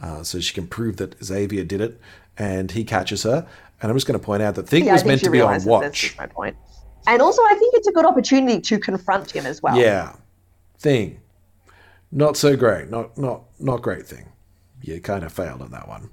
[0.02, 2.00] uh, so she can prove that Xavier did it,
[2.36, 3.46] and he catches her.
[3.80, 5.40] And I'm just going to point out that Thing Yeah, was think meant to be
[5.40, 6.16] on watch.
[6.18, 6.56] my point.
[7.06, 9.76] And also, I think it's a good opportunity to confront him as well.
[9.78, 10.14] Yeah,
[10.78, 11.20] Thing,
[12.12, 12.90] not so great.
[12.90, 14.26] Not not not great thing.
[14.82, 16.10] You kind of failed on that one.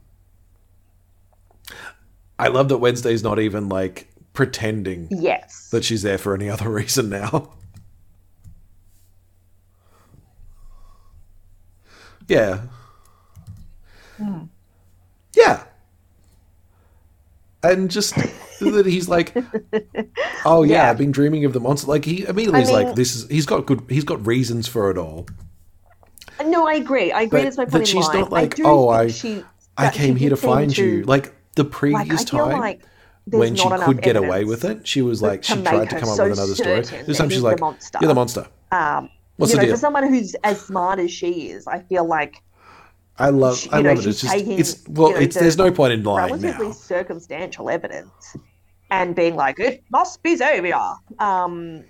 [2.37, 5.69] I love that Wednesday's not even like pretending Yes.
[5.71, 7.51] that she's there for any other reason now.
[12.27, 12.61] Yeah.
[14.17, 14.43] Hmm.
[15.35, 15.63] Yeah.
[17.63, 19.33] And just that he's like,
[20.45, 20.89] oh yeah, Yeah.
[20.89, 21.87] I've been dreaming of the monster.
[21.87, 24.89] Like he immediately I is like, this is he's got good, he's got reasons for
[24.91, 25.27] it all.
[26.43, 27.11] No, I agree.
[27.11, 27.39] I agree.
[27.39, 29.43] But That's my point in she's not like, I "Oh, I- she,
[29.77, 31.03] I came here to find you.
[31.03, 32.81] Like the previous like, time like
[33.25, 36.15] when she could get away with it, she was like, she tried to come up
[36.15, 36.81] so with another story.
[36.81, 37.97] This time she's he's the like, monster.
[38.01, 38.47] you're the monster.
[38.71, 39.75] Um, What's you the know, deal?
[39.75, 42.41] for someone who's as smart as she is, I feel like
[43.17, 44.09] I love, she- I you know, love it.
[44.09, 46.67] It's just, taking, it's well, you know, it's the there's no point in lying relatively
[46.67, 46.73] now.
[46.73, 48.37] circumstantial evidence
[48.91, 50.93] and being like, it must be Xavier.
[51.19, 51.83] Um,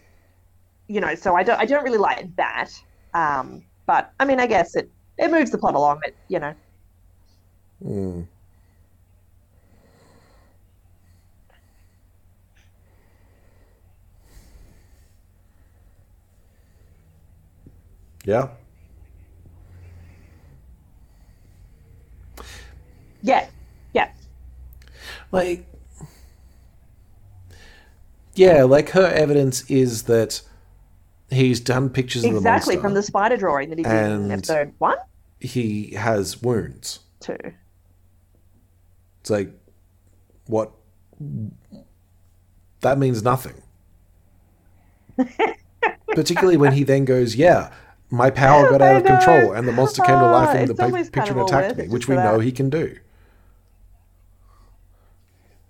[0.88, 2.69] you know, so I don't, I don't really like that.
[3.13, 5.99] Um, but I mean, I guess it, it moves the plot along.
[6.06, 6.54] It you know,
[7.84, 8.28] Mm.
[18.25, 18.49] Yeah.
[23.21, 23.47] yeah,
[23.93, 24.11] yeah,
[25.31, 25.65] Like,
[28.33, 30.41] yeah, like her evidence is that
[31.29, 34.73] he's done pictures of the exactly from the spider drawing that he did in episode
[34.79, 34.97] one,
[35.39, 36.99] he has wounds.
[37.19, 37.38] two.
[39.21, 39.51] It's like,
[40.47, 40.71] what?
[42.81, 43.61] That means nothing.
[46.07, 47.71] Particularly when he then goes, "Yeah,
[48.15, 51.12] my power got out of control, and the monster came to life in the almost
[51.12, 52.95] picture kind and of attacked me," which we for know he can do.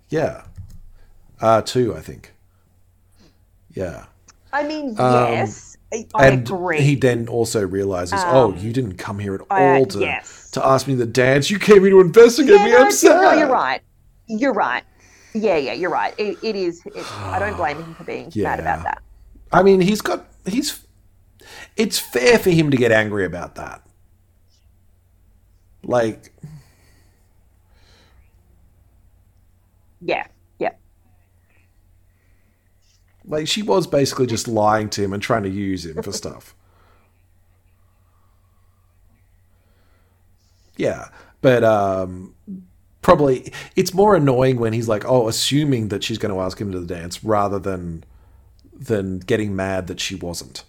[0.10, 0.44] Yeah,
[1.42, 2.34] uh, two, I think.
[3.74, 4.06] Yeah,
[4.54, 6.80] I mean, Um, yes, I, I and agree.
[6.82, 10.50] he then also realizes, "Oh, Um, you didn't come here at I- all to yes.
[10.52, 11.50] to ask me to dance.
[11.52, 12.72] You came here to investigate me.
[12.72, 13.82] no, I'm sad." no, you're right.
[14.28, 14.84] You're right.
[15.34, 16.14] Yeah, yeah, you're right.
[16.18, 16.82] It, it is.
[16.86, 19.02] It, I don't blame him for being mad about that.
[19.52, 20.85] I mean, he's got he's
[21.76, 23.82] it's fair for him to get angry about that.
[25.84, 26.34] Like,
[30.02, 30.28] Yeah,
[30.60, 30.76] yeah.
[33.26, 36.56] like she was basically just lying to him and trying to use him for stuff.
[40.78, 41.10] Yeah,
[41.42, 42.36] but um,
[43.02, 46.72] probably it's more annoying when he's like, oh, assuming that she's going to ask him
[46.72, 48.04] to the dance rather than
[48.74, 50.64] than getting mad that she wasn't.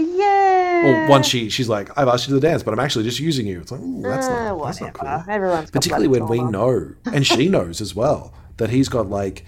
[0.00, 0.84] Yeah.
[0.84, 3.18] Well, once she she's like, I've asked you to the dance, but I'm actually just
[3.20, 3.60] using you.
[3.60, 5.24] It's like, ooh, that's Uh, not that's not cool.
[5.28, 9.44] Everyone's Particularly when we know, and she knows as well, that he's got like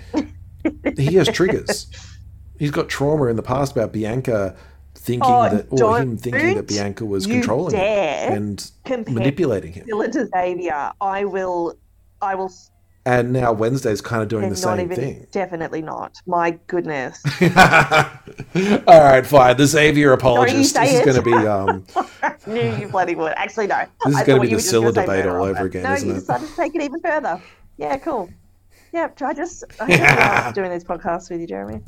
[0.97, 1.87] he has triggers.
[2.59, 4.55] He's got trauma in the past about Bianca
[4.95, 8.71] thinking Oh, that, or him thinking that Bianca was controlling him and
[9.09, 9.87] manipulating him.
[9.87, 10.93] Dylan to Xavier.
[11.01, 11.79] I will.
[12.21, 12.53] I will.
[13.07, 14.95] And now Wednesday's kind of doing the same even.
[14.97, 15.27] thing.
[15.33, 16.21] Definitely not.
[16.27, 17.23] My goodness.
[17.41, 19.57] All right, fine.
[19.57, 20.75] The Xavier apologist.
[20.75, 21.87] This is going to be um,
[22.47, 23.33] knew you bloody would.
[23.37, 23.87] Actually, no.
[24.05, 26.19] This is gonna be the Scylla debate all over again, No, isn't you it?
[26.21, 27.41] decided to take it even further.
[27.79, 28.29] Yeah, cool.
[28.93, 31.81] Yeah, I just I doing these podcasts with you, Jeremy.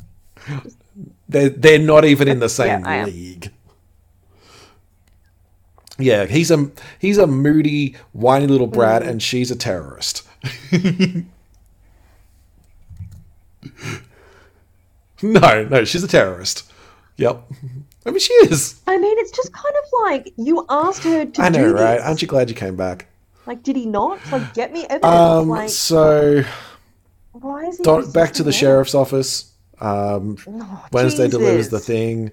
[1.29, 3.07] they're they're not even in the same am.
[3.07, 3.51] league.
[5.99, 8.73] Yeah, he's a he's a moody, whiny little Mm.
[8.73, 10.23] brat, and she's a terrorist.
[15.23, 16.71] No, no, she's a terrorist.
[17.17, 17.43] Yep.
[18.05, 18.81] I mean, she is.
[18.87, 21.97] I mean, it's just kind of like you asked her to I know, do right?
[21.99, 22.05] this.
[22.07, 23.07] Aren't you glad you came back?
[23.47, 24.19] Like, did he not?
[24.31, 25.05] Like, get me evidence.
[25.05, 26.43] Um, like, so
[27.33, 29.53] why is he Don- back to the sheriff's office.
[29.81, 30.37] Um.
[30.47, 32.31] Oh, Wednesday delivers the thing,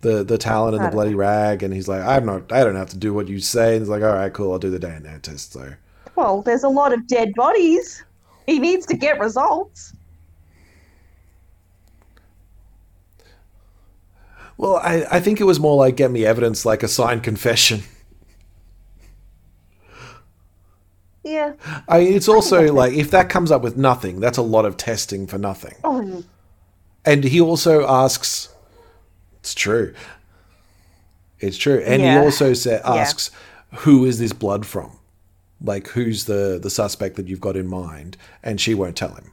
[0.00, 2.50] the the talent and the bloody rag, and he's like, "I'm not.
[2.52, 4.52] I don't have to do what you say." And he's like, "All right, cool.
[4.52, 5.74] I'll do the DNA test." So,
[6.16, 8.02] Well, there's a lot of dead bodies.
[8.46, 9.92] He needs to get results.
[14.58, 17.82] well, I I think it was more like get me evidence, like a signed confession.
[21.22, 21.54] Yeah.
[21.88, 25.26] I it's also like if that comes up with nothing, that's a lot of testing
[25.26, 25.74] for nothing.
[25.84, 26.22] Oh,
[27.04, 28.48] And he also asks,
[29.40, 29.92] "It's true.
[31.40, 32.94] It's true." And he also sa- Yeah.
[32.94, 33.30] asks,
[33.78, 34.95] "Who is this blood from?
[35.60, 39.32] Like, who's the the suspect that you've got in mind?" And she won't tell him.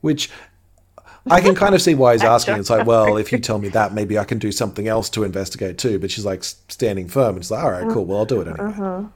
[0.00, 0.30] Which
[1.28, 2.56] I can kind of see why he's asking.
[2.56, 5.24] It's like, well, if you tell me that, maybe I can do something else to
[5.24, 5.98] investigate too.
[5.98, 7.30] But she's like standing firm.
[7.30, 8.06] And it's like, all right, cool.
[8.06, 9.06] Well, I'll do it anyway.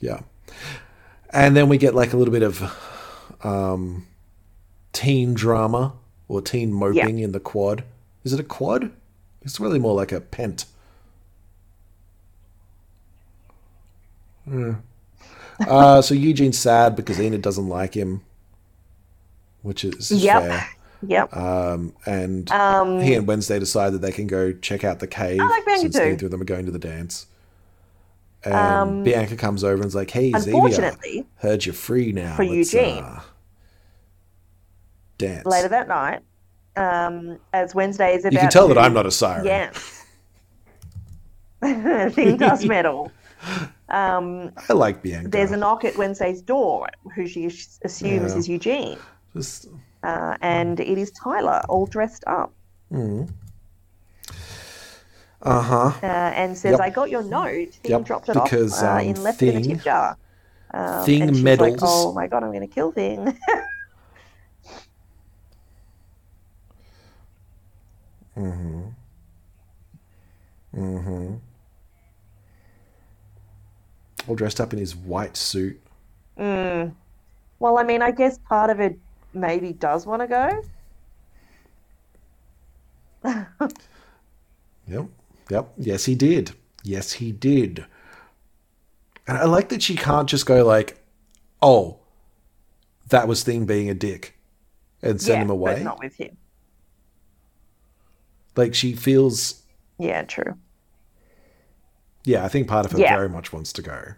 [0.00, 0.20] Yeah.
[1.30, 2.62] And then we get like a little bit of
[3.44, 4.06] um,
[4.92, 5.94] teen drama
[6.28, 7.84] or teen moping in the quad.
[8.24, 8.90] Is it a quad?
[9.42, 10.66] It's really more like a pent.
[14.50, 14.74] Yeah.
[15.66, 18.22] Uh, so Eugene's sad because Enid doesn't like him,
[19.62, 20.42] which is Yep.
[20.42, 20.68] fair.
[21.06, 21.36] yep.
[21.36, 25.40] Um, and Um, he and Wednesday decide that they can go check out the cave
[25.40, 26.04] I like Bianca since too.
[26.10, 27.26] neither of them are going to the dance.
[28.44, 32.36] And Um, Bianca comes over and's like, "Hey, unfortunately heard you're free now.
[32.36, 33.02] for Let's, Eugene.
[33.02, 33.20] uh,
[35.18, 36.20] dance." later that night,
[36.76, 39.44] um, as Wednesday is about you can tell that I'm not a siren.
[39.44, 39.70] Yeah.
[42.10, 43.10] Thing does meddle.
[43.90, 45.28] Um, I like Bianca.
[45.30, 48.38] there's a knock at Wednesday's door, who she assumes Yeah.
[48.38, 48.98] is Eugene,
[49.34, 49.68] Just-
[50.02, 52.52] uh, and it is Tyler, all dressed up,
[55.42, 55.92] uh-huh.
[56.02, 56.80] uh, and says, Yep.
[56.80, 57.74] "I got your note.
[57.82, 59.84] Thing Yep, dropped it because, off uh, um, in left it in a Thing- tip
[59.84, 60.16] jar."
[60.74, 61.70] Um, Thing meddles.
[61.70, 63.38] Like, oh my god, I'm going to kill Thing.
[74.28, 75.80] All dressed up in his white suit.
[76.38, 76.94] Mm.
[77.58, 78.98] Well, I mean, I guess part of it
[79.32, 80.62] maybe does want to
[83.24, 83.68] go.
[84.88, 85.04] Yep.
[85.50, 85.72] Yep.
[85.76, 86.52] Yes, he did.
[86.82, 87.84] Yes, he did.
[89.26, 90.98] And I like that she can't just go like,
[91.60, 91.98] "Oh,
[93.10, 94.38] that was Thing being a dick,"
[95.02, 95.82] and send yeah, him away.
[95.82, 96.38] not with him.
[98.56, 99.62] Like she feels.
[99.98, 100.56] Yeah, true.
[102.24, 103.16] Yeah, I think part of her Yeah.
[103.16, 104.12] very much wants to go.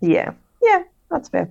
[0.00, 0.32] Yeah,
[0.62, 1.50] yeah, that's fair.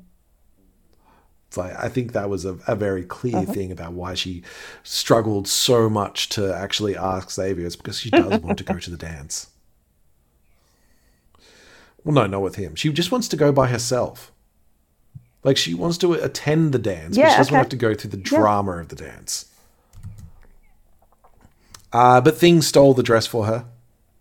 [1.56, 3.54] Like I think that was a, a very clear Uh-huh.
[3.54, 4.44] thing about why she
[4.84, 7.66] struggled so much to actually ask Xavier.
[7.66, 9.48] It's because she does want to go to the dance.
[12.04, 12.76] Well, no, not with him.
[12.76, 14.32] She just wants to go by herself.
[15.44, 17.58] Like she wants to attend the dance, but she doesn't okay.
[17.58, 19.46] have to go through the drama of the dance.
[21.94, 23.66] Uh, but things stole the dress for her.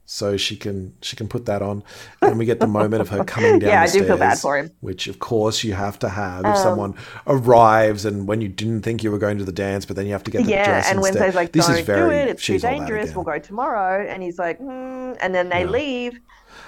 [0.08, 1.82] So she can she can put that on,
[2.22, 3.70] and we get the moment of her coming down.
[3.70, 4.70] Yeah, the I do feel bad stairs, for him.
[4.80, 6.94] Which, of course, you have to have if someone
[7.26, 10.12] arrives and when you didn't think you were going to the dance, but then you
[10.12, 11.14] have to get the Yeah, dress and instead.
[11.20, 12.28] Wednesday's like, this "Don't is very do it.
[12.28, 13.14] It's too that dangerous.
[13.14, 15.12] We'll go tomorrow." And he's like, hmm.
[15.20, 15.70] and then they Yeah.
[15.70, 16.20] leave,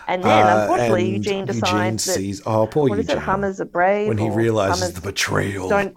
[0.09, 3.18] and then Uh, unfortunately and Eugene Eugene decides that sees oh poor what is Eugene
[3.18, 3.22] it?
[3.22, 4.09] Hummers are brave.
[4.09, 5.68] when he realizes Hummers the betrayal.
[5.68, 5.97] don't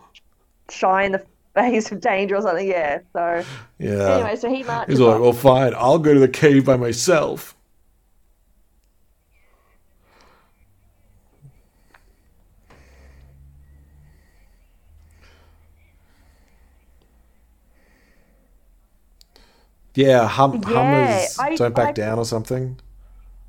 [0.70, 2.68] shy in the face of danger or something.
[2.68, 3.00] Yeah.
[3.14, 3.44] So
[3.80, 4.16] yeah.
[4.16, 4.94] anyway, so he marches.
[4.94, 7.56] He's like, well, fine, I'll go to the cave by myself.
[19.94, 22.80] Yeah, hum- Yeah, Hummers I- don't back I- down or something.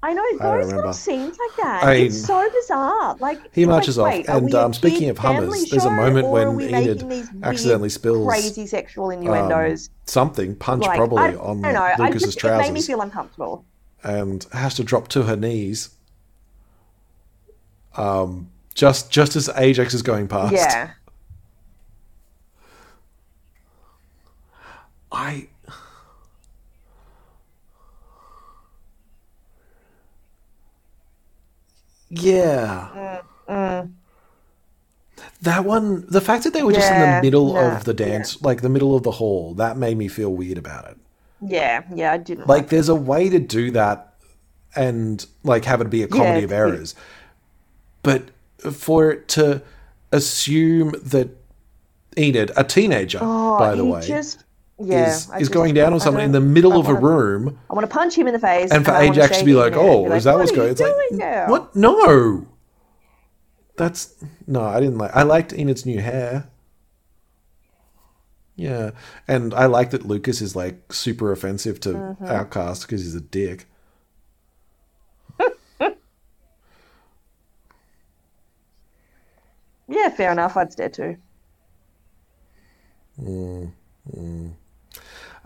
[0.05, 1.85] I know those scenes like that.
[1.85, 3.17] I it's so bizarre.
[3.21, 7.03] Like He marches like, off, and um, speaking of Hummers, there's a moment when Enid
[7.03, 9.91] weird, accidentally spills crazy sexual um, innuendos.
[10.07, 12.05] something, punch like, probably I, on I don't know.
[12.05, 13.65] I Lucas's just, it made me feel uncomfortable.
[14.03, 15.91] and has to drop to her knees.
[17.97, 20.53] Um, just just as Ajax is going past.
[20.53, 20.91] Yeah.
[25.13, 25.49] I.
[32.15, 33.23] Yeah.
[33.49, 33.93] Mm,
[35.43, 38.41] That one, the fact that they were just in the middle no, of the dance,
[38.43, 40.97] like the middle of the hall, that made me feel weird about it.
[41.41, 41.83] Yeah.
[41.95, 42.13] Yeah.
[42.13, 44.15] I didn't Like, there's a way to do that
[44.75, 46.95] and, like, have it be a comedy it's of errors.
[48.03, 48.31] But
[48.73, 49.63] for it to
[50.13, 51.31] assume that
[52.17, 54.45] Enid, a teenager, Oh, by the he way, just
[54.85, 57.89] yeah, is, is going down on someone in the middle of a room, I want
[57.89, 59.85] to punch him in the face, and for wanna Ajax to be like, in the
[59.85, 61.75] head and "Oh, be is that what's going?" It's like, now?" what?
[61.77, 62.47] No,
[63.77, 64.15] that's
[64.47, 64.63] no.
[64.63, 65.15] I didn't like.
[65.15, 66.49] I liked Enid's new hair.
[68.55, 68.91] Yeah,
[69.27, 72.27] and I like that Lucas is like super offensive to Mm-hmm.
[72.27, 73.67] Outcast because he's a dick.
[79.89, 80.57] Yeah, fair enough.
[80.57, 81.17] I'd stare too.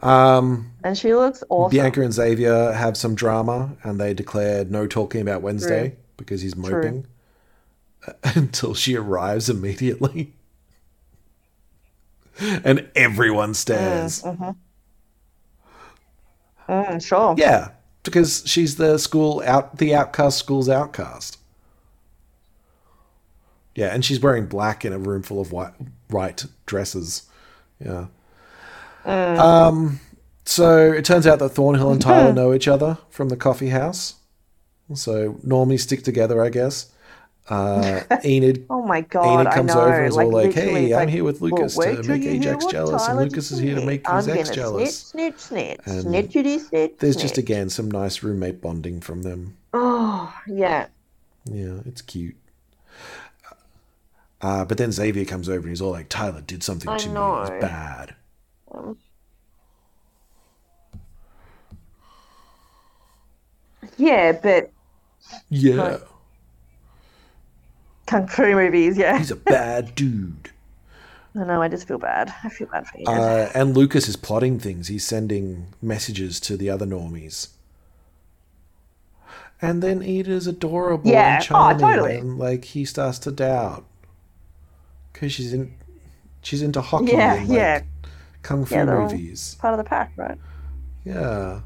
[0.00, 1.76] Um, And she looks awesome.
[1.76, 5.98] Bianca and Xavier have some drama, and they declare no talking about Wednesday True.
[6.16, 7.06] because he's moping
[8.22, 10.34] until she arrives immediately.
[12.40, 14.22] and everyone stares.
[16.68, 17.34] Mm, sure.
[17.38, 17.70] Yeah,
[18.02, 21.38] because she's the school out, the outcast school's outcast.
[23.74, 25.74] Yeah, and she's wearing black in a room full of white,
[26.08, 27.24] white dresses.
[27.82, 28.06] Yeah.
[29.06, 30.00] Um.
[30.44, 34.14] So it turns out that Thornhill and Tyler know each other from the coffee house.
[34.94, 36.92] So normally stick together, I guess.
[37.48, 39.40] Uh, Enid Oh my god!
[39.40, 39.80] Enid comes I know.
[39.82, 42.22] over and is all like, "Hey, it's I'm like, here with Lucas wait to make
[42.24, 46.04] Ajax jealous, and Tyler Lucas is here to make ex jealous." Snitch, snitch, snitch, And
[46.06, 46.94] snitchity, snitch.
[46.98, 49.56] There's just again some nice roommate bonding from them.
[49.72, 50.86] Oh yeah.
[51.44, 52.36] Yeah, it's cute.
[54.40, 57.06] Uh, but then Xavier comes over and he's all like, Tyler did something I to
[57.06, 57.12] me.
[57.12, 58.06] It know.
[58.72, 58.96] Bad.
[63.96, 64.70] Yeah, but
[65.48, 65.74] Yeah.
[65.76, 66.00] Right.
[68.06, 68.96] kung fu movies.
[68.96, 69.18] Yeah.
[69.18, 70.50] He's a bad dude.
[71.34, 71.60] I know.
[71.60, 72.32] I just feel bad.
[72.44, 73.04] I feel bad for you.
[73.06, 74.88] Uh, and Lucas is plotting things.
[74.88, 77.48] He's sending messages to the other normies.
[79.60, 81.34] And then Ida's adorable Yeah.
[81.36, 81.78] and Oh, charming.
[81.80, 82.16] totally.
[82.16, 83.84] And like he starts to doubt.
[85.12, 85.74] Because she's in
[86.42, 87.80] she's into hockey Yeah, and like yeah.
[88.46, 89.56] Kung fu Yeah, movies.
[89.58, 90.38] Part of the pack, right?
[91.04, 91.62] Yeah.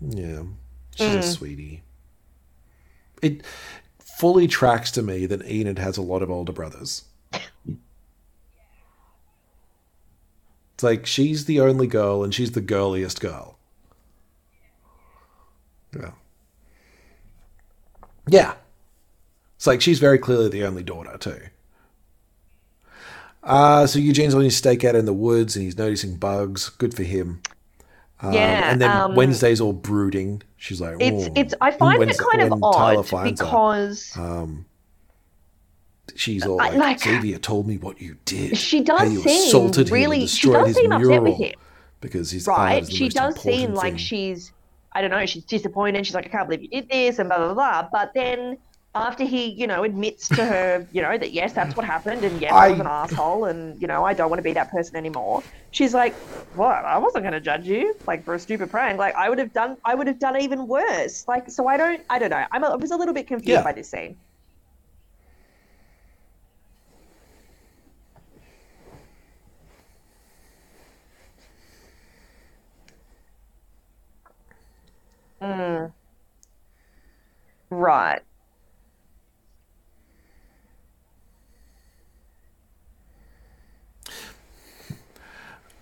[0.00, 0.42] Yeah.
[0.96, 1.18] She's Hmm.
[1.18, 1.82] a sweetie.
[3.22, 3.44] It
[4.00, 7.04] fully tracks to me that Enid has a lot of older brothers.
[10.74, 13.56] It's like she's the only girl and she's the girliest girl.
[15.96, 16.10] Yeah.
[18.28, 18.54] Yeah.
[19.56, 21.40] It's like she's very clearly the only daughter, too.
[23.42, 26.68] Uh, so Eugene's on his stakeout in the woods and he's noticing bugs.
[26.68, 27.42] Good for him.
[28.20, 30.42] Um, Yeah, and then um, Wednesday's all brooding.
[30.56, 31.54] She's like, It's it's.
[31.60, 34.64] I find it kind of odd finds her, because um,
[36.14, 38.56] she's all like, like- Xavier told me what you did.
[38.56, 40.26] she does you seem assaulted him really.
[40.28, 41.54] She does seem upset with him,
[42.00, 42.88] because his right?
[42.88, 43.96] She does seem like thing.
[43.96, 44.52] she's.
[44.92, 45.26] I don't know.
[45.26, 46.06] She's disappointed.
[46.06, 47.88] She's like, I can't believe you did this, and blah blah blah.
[47.90, 48.58] But then
[48.94, 52.40] after he, you know, admits to her, you know, that yes, that's what happened, and
[52.40, 54.70] yes, I, I was an asshole, and you know, I don't want to be that
[54.70, 55.44] person anymore.
[55.70, 56.18] She's like,
[56.52, 56.84] "What?
[56.84, 58.98] I wasn't going to judge you, like for a stupid prank.
[58.98, 61.24] Like I would have done, I would have done even worse.
[61.28, 62.44] Like so, I don't, I don't know.
[62.52, 63.62] I'm, a, I was a little bit confused yeah.
[63.64, 64.18] by this scene.
[75.40, 75.86] Hmm.
[77.70, 78.22] Right.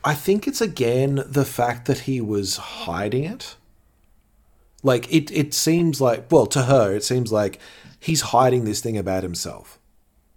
[0.04, 3.56] I think it's again the fact that he was hiding it.
[4.82, 7.58] Like it it seems like well, to her, it seems like
[7.98, 9.78] he's hiding this thing about himself.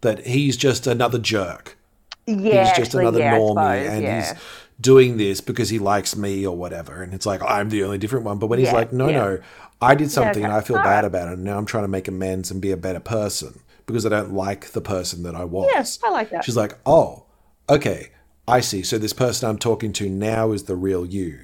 [0.01, 1.77] That he's just another jerk.
[2.25, 2.65] Yeah.
[2.65, 4.33] he's just another yeah, normie suppose, and yeah.
[4.33, 4.41] he's
[4.79, 7.01] doing this because he likes me or whatever.
[7.01, 8.37] And it's like, I'm the only different one.
[8.39, 9.39] But when he's Yeah, like, no, no,
[9.81, 10.57] I did something and okay.
[10.57, 11.05] I feel All bad right.
[11.05, 11.33] about it.
[11.33, 14.33] And now I'm trying to make amends and be a better person because I don't
[14.33, 15.69] like the person that I was.
[15.73, 16.45] Yes, I like that.
[16.45, 17.25] She's like, oh,
[17.69, 18.09] okay,
[18.47, 18.83] I see.
[18.83, 21.39] So this person I'm talking to now is the real you.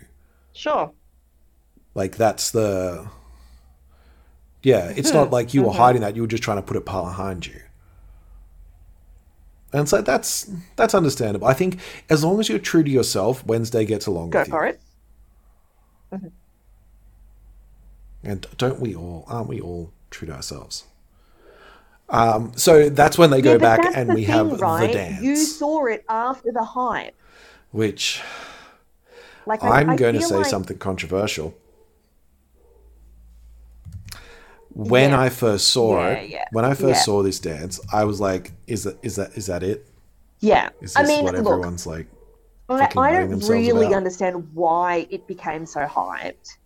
[0.54, 0.92] Sure.
[1.96, 3.10] Like that's the.
[4.62, 5.34] Yeah, it's not hmm.
[5.34, 6.16] like you were hiding that.
[6.16, 7.62] You were just trying to put it behind you.
[9.72, 11.48] And so that's that's understandable.
[11.48, 11.80] I think
[12.10, 14.52] as long as you're true to yourself, Wednesday gets along Go with you.
[14.52, 14.82] for it.
[18.24, 19.24] And don't we all?
[19.28, 20.86] Aren't we all true to ourselves?
[22.10, 24.78] Um, so that's when they go Yeah, back and we thing, have right?
[24.78, 27.16] the dance, You saw it after the hype.
[27.72, 28.22] which
[29.46, 31.56] Like I, I'm I going to say like, something controversial.
[34.74, 35.14] When Yeah.
[35.14, 38.84] I first saw Yeah, it, when I first saw this dance, I was like, "Is
[38.84, 39.86] that is that is that it?
[40.42, 40.70] Yeah.
[40.82, 42.08] Is this I mean, what look, everyone's like?"
[42.70, 43.94] I, I don't really about?
[43.94, 46.58] understand why it became so hyped.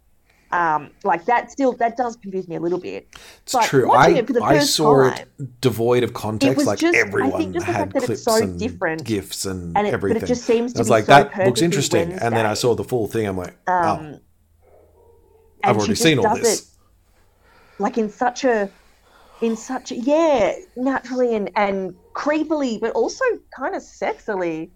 [0.53, 3.07] Um, like that still that does confuse me a little bit.
[3.41, 3.91] It's But true.
[3.91, 6.67] I it I saw time, it devoid of context.
[6.67, 9.99] like just- everyone had fact that it's clips so and different, gifs and, and it-
[9.99, 12.13] but it just seems to I was be like, so that looks interesting.
[12.13, 13.25] And then I saw the full thing.
[13.27, 14.19] I'm like, oh, Um,
[15.63, 16.61] I've already seen all this.
[16.61, 16.67] it
[17.79, 18.69] like in such a
[19.41, 23.25] in such a yeah naturally and and creepily but also
[23.57, 24.69] kind of sexily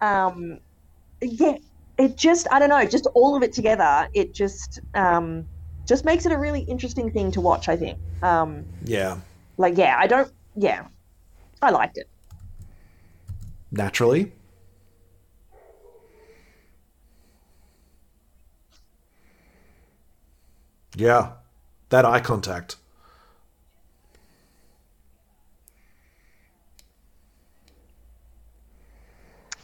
[0.00, 0.58] um
[1.20, 1.56] yeah
[2.00, 5.44] it just i don't know just all of it together it just um
[5.86, 9.18] just makes it a really interesting thing to watch i think um Yeah,
[9.56, 10.86] like yeah i don't yeah
[11.62, 12.08] i liked it
[13.72, 14.32] naturally.
[20.96, 21.32] Yeah,
[21.90, 22.76] that eye contact.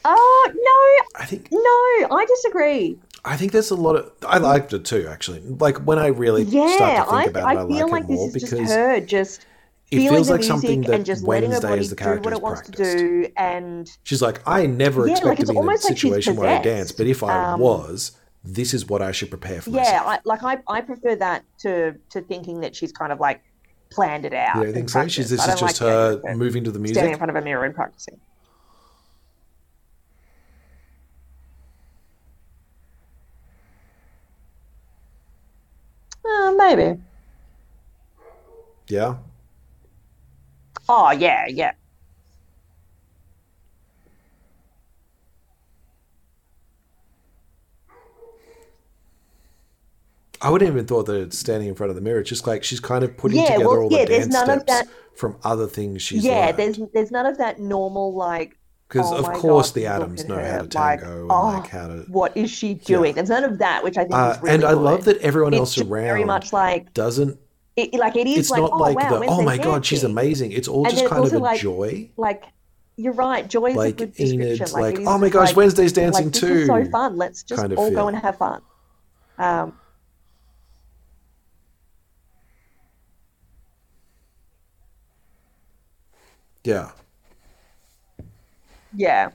[0.06, 4.12] Oh no I think no i disagree I think there's a lot of.
[4.24, 5.40] I liked it too, actually.
[5.40, 7.90] Like when I really yeah start to think i, about I it, I feel like,
[7.90, 9.46] like this more is just because her just
[9.90, 12.72] it feels like something that and just Wednesday as the character what it wants to
[12.72, 15.84] do and She's like, I never Yeah, like, expect it's to be in a almost
[15.84, 18.12] like situation where I dance, but if I Um, was,
[18.44, 20.02] this is what I should prepare for yeah.
[20.04, 23.42] I, like I, I prefer that to to thinking that she's kind of like
[23.90, 25.08] planned it out You don't think so?
[25.08, 27.42] She's this is just like her moving to the music, standing in front of a
[27.42, 28.20] mirror and practicing
[36.28, 37.00] uh, maybe
[38.88, 39.16] Yeah,
[40.88, 41.72] oh yeah yeah
[50.40, 52.20] I wouldn't even thought that it's standing in front of the mirror.
[52.20, 54.64] It's just like she's kind of putting Yeah, together well, all yeah, the dance steps
[54.66, 56.58] that- from other things she's yeah learned.
[56.58, 58.55] there's there's none of that normal like
[58.88, 61.68] Because oh of course God, the Addams know how to like, tango and oh, like
[61.68, 62.04] how to.
[62.08, 64.64] what is she doing there's none of that which i think Uh, is really and
[64.64, 64.80] I good.
[64.80, 67.36] love that everyone it's else around very much like doesn't.
[67.74, 70.02] it, like it is It's like not oh like wow the oh my god she's
[70.02, 70.52] dancing." amazing.
[70.52, 72.10] It's all And just kind of a like- joy.
[72.16, 72.44] like
[72.96, 76.26] you're right joy is a good description like, like, oh my gosh, like, Wednesday's dancing
[76.26, 76.66] like, too.
[76.66, 77.98] so fun let's just kind of all feel.
[78.02, 78.62] go and have fun
[79.38, 79.76] um
[86.64, 86.90] Yeah.
[88.92, 89.30] Yeah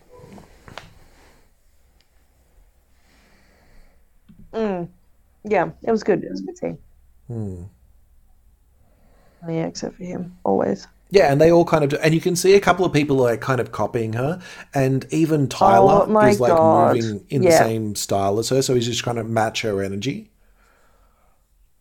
[4.54, 4.90] mm.
[5.44, 6.78] yeah it was good it was a good scene
[7.28, 7.64] Hmm.
[9.48, 12.36] yeah except for him always Yeah, and they all kind of do, and you can
[12.38, 14.42] see a couple of people like kind of copying her,
[14.74, 16.96] and even Tyler Oh is like God.
[16.96, 20.31] moving in the same style as her, so he's just trying to match her energy.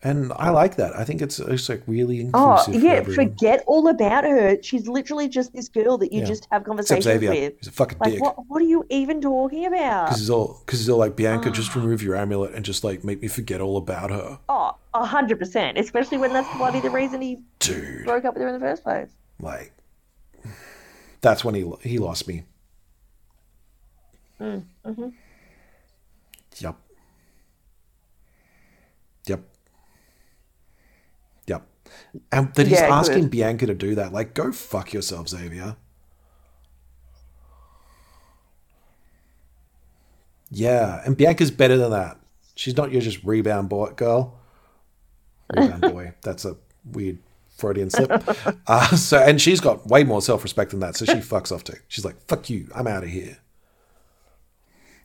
[0.02, 0.96] And I like that.
[0.98, 2.74] I think it's it's like really Oh inclusive.
[2.74, 3.28] for yeah, everyone.
[3.28, 4.56] forget all about her.
[4.62, 6.26] She's literally just this girl that you Yeah.
[6.26, 7.54] just have conversations with.
[7.58, 8.22] he's a fucking Like dick.
[8.22, 8.36] what?
[8.48, 10.06] What are you even talking about?
[10.06, 13.04] Because he's all because he's all like Bianca, just remove your amulet and just like
[13.04, 15.76] make me forget all about her, Oh, a hundred percent.
[15.76, 18.06] Especially when that's bloody the reason he dude.
[18.06, 19.10] broke up with her in the first place.
[19.38, 19.70] Like,
[21.20, 22.44] that's when he he lost me.
[24.40, 25.08] Mm, mm-hmm.
[26.58, 26.76] Yep.
[29.26, 29.40] Yep.
[31.46, 31.62] Yep.
[32.32, 33.30] And that he's Yeah, asking good.
[33.30, 34.12] Bianca to do that.
[34.12, 35.76] Like, go fuck yourself, Xavier.
[40.50, 42.18] Yeah, and Bianca's better than that.
[42.54, 44.38] She's not your just rebound boy girl.
[45.54, 46.14] Rebound boy.
[46.22, 47.18] That's a weird
[47.56, 48.10] Freudian slip.
[48.66, 51.64] uh, so, and she's got way more self respect than that, so she fucks off
[51.64, 51.76] too.
[51.88, 53.38] She's like, "Fuck you, I'm out of here."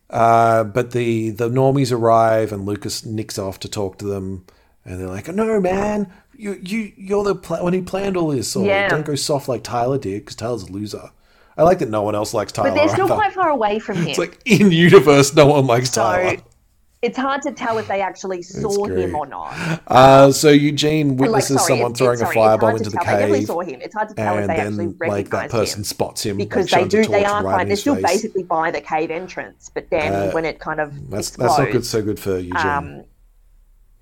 [0.09, 4.45] Uh, but the the normies arrive, and Lucas nicks off to talk to them,
[4.83, 8.55] and they're like, "No, man, you you you're the pla- when he planned all this,
[8.55, 8.87] or Yeah.
[8.89, 11.11] don't go soft like Tyler did, because Tyler's a loser."
[11.57, 12.69] I like that no one else likes Tyler.
[12.69, 13.15] But they're still either.
[13.15, 14.09] quite far away from him.
[14.09, 16.37] It's like in universe, no one likes so Tyler.
[17.01, 19.53] it's hard to tell if they actually saw him or not.
[19.87, 22.89] Uh, so Eugene Like, witnesses sorry, someone it's- throwing it's- a sorry, hard firebomb into
[22.89, 23.05] the tell.
[23.05, 23.79] They definitely saw him.
[23.81, 25.83] It's hard to tell if they actually then like that person him.
[25.85, 28.03] spots him Because like, they do, they are right they're still face.
[28.03, 31.59] basically by the cave entrance, but then Uh, when it kind of That's explodes, that's
[31.59, 31.85] not good.
[31.85, 32.57] So good for Eugene.
[32.57, 33.03] um,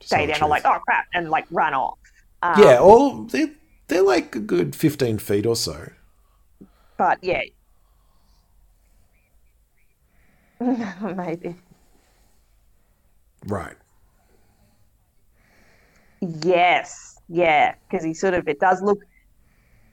[0.09, 1.97] they the then are like, oh crap, and like run off.
[2.43, 3.51] Um, yeah, or they
[3.87, 5.91] they're like a good fifteen feet or so.
[6.97, 7.41] But yeah.
[10.59, 11.55] Maybe.
[13.47, 13.75] Right.
[16.21, 17.17] Yes.
[17.27, 17.75] Yeah.
[17.89, 18.99] Because he sort of, it does look.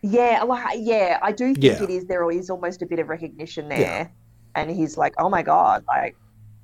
[0.02, 0.42] Yeah.
[0.44, 1.18] Like, yeah.
[1.22, 1.82] I do think Yeah.
[1.82, 2.04] it is.
[2.06, 3.80] There is almost a bit of recognition there.
[3.80, 4.08] Yeah.
[4.54, 5.84] And he's like, oh my God.
[5.88, 6.16] Like,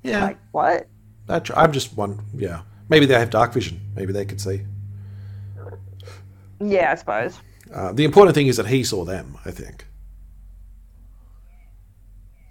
[0.03, 0.23] Yeah.
[0.23, 0.87] like what?
[1.27, 2.21] I tr- I'm just one.
[2.33, 2.61] Yeah.
[2.89, 3.81] Maybe they have dark vision.
[3.95, 4.61] Maybe they could see.
[6.59, 7.39] Yeah, I suppose.
[7.73, 9.37] Uh, the important thing is that he saw them.
[9.45, 9.85] I think,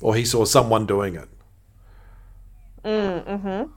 [0.03, 1.29] or he saw someone doing it.
[2.85, 3.71] Mm, mm-hmm.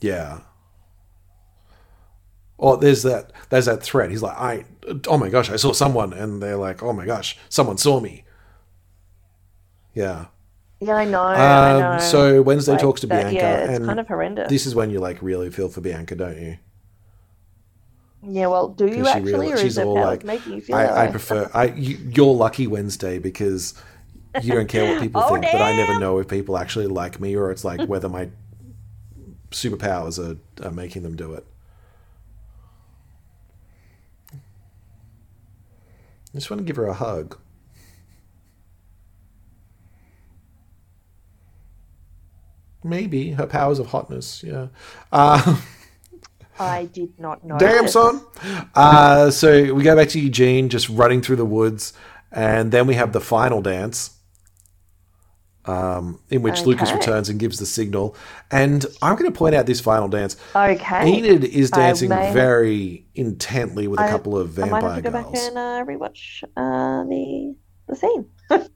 [0.00, 0.40] Yeah.
[2.58, 4.10] Or there's that there's that threat.
[4.10, 4.64] He's like, I
[5.08, 8.24] oh my gosh, I saw someone, and they're like, oh my gosh, someone saw me.
[9.94, 10.26] Yeah.
[10.80, 11.22] Yeah, I know.
[11.22, 11.90] I know.
[11.92, 14.48] Um, so Wednesday Like, talks to that- Bianca, Yeah, it's and kind of horrendous.
[14.48, 16.58] this is when you like really feel for Bianca, don't you?
[18.24, 21.06] Yeah, well, do you actually, really- or she's is it like, making you feel I,
[21.06, 23.74] I prefer I you, you're lucky Wednesday because
[24.40, 27.20] you don't care what people Oh, think, but I never know if people actually like
[27.20, 28.30] me or it's like whether my
[29.50, 31.44] superpowers are, are making them do it.
[34.32, 34.38] I
[36.38, 37.36] just want to give her a hug.
[42.84, 44.68] Maybe her powers of hotness, yeah.
[45.12, 45.56] Uh,
[46.58, 47.58] I did not know.
[47.58, 48.24] Damn, son.
[48.74, 51.92] Uh, so we go back to Eugene just running through the woods,
[52.30, 54.16] and then we have the final dance,
[55.64, 58.16] um, in which Lucas returns and gives the signal.
[58.50, 60.36] And I'm going to point out this final dance.
[60.54, 61.08] Okay.
[61.18, 64.82] Enid is dancing may- very intently with a I- couple of vampires.
[64.82, 67.54] I might vampire have to go back and uh, rewatch uh, the
[67.88, 68.26] the scene.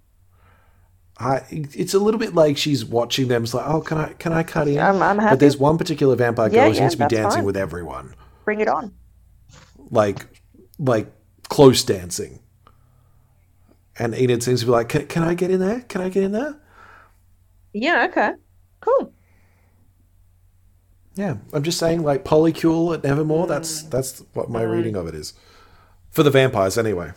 [1.19, 3.45] I, it's a little bit like she's watching them.
[3.45, 4.79] It's like, oh, can I can I cut in?
[4.79, 5.33] I'm, I'm happy.
[5.33, 7.45] but there's one particular vampire girl Yeah, who yeah, seems to be dancing fine.
[7.45, 8.15] with everyone.
[8.45, 8.93] Bring it on.
[9.91, 10.27] like
[10.79, 11.11] like
[11.49, 12.41] close dancing.
[13.99, 15.81] And Enid seems to be like, can, can I get in there?
[15.81, 16.61] Can I get in there?
[17.73, 18.07] Yeah.
[18.11, 18.33] Okay.
[18.81, 19.11] Cool.
[21.15, 23.47] Yeah, I'm just saying, like polycule at Nevermore.
[23.47, 23.91] That's Mm.
[23.91, 25.33] that's what my reading of it is,
[26.11, 27.13] for the vampires anyway.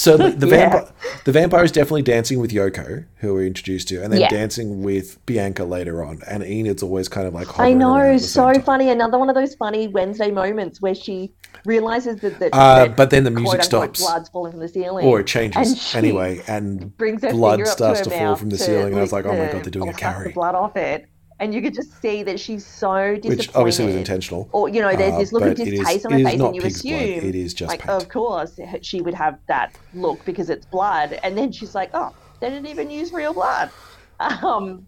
[0.00, 0.70] So the, the Yeah.
[0.70, 0.92] vampire,
[1.26, 4.28] the vampire is definitely dancing with Yoko, who we're introduced to, and then Yeah.
[4.28, 6.20] dancing with Bianca later on.
[6.26, 8.16] And Enid's always kind of like, I know.
[8.16, 8.62] So time.
[8.62, 8.88] funny.
[8.88, 11.34] Another one of those funny Wednesday moments where she
[11.66, 14.00] realizes that, that, Uh, that but then the music stops.
[14.00, 17.66] blood's falling from the ceiling, or it changes and she anyway, and brings her blood
[17.66, 19.64] starts to, to fall from the to ceiling, and I was like, oh my god,
[19.64, 20.28] they're doing a carry.
[20.28, 21.09] the blood off it,
[21.40, 23.38] and you could just see that she's so disappointed.
[23.38, 24.48] which obviously was intentional.
[24.52, 26.40] Or you know, there's Uh, this look of but it is- distaste on her face,
[26.40, 27.90] and you pig's blood, assume, it is just like, paint.
[28.02, 32.14] of course, she would have that look because it's blood, and then she's like, oh,
[32.40, 33.70] they didn't even use real blood,
[34.20, 34.86] um,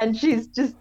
[0.00, 0.74] and she's just.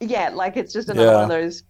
[0.00, 1.62] Yeah, like it's just another one of those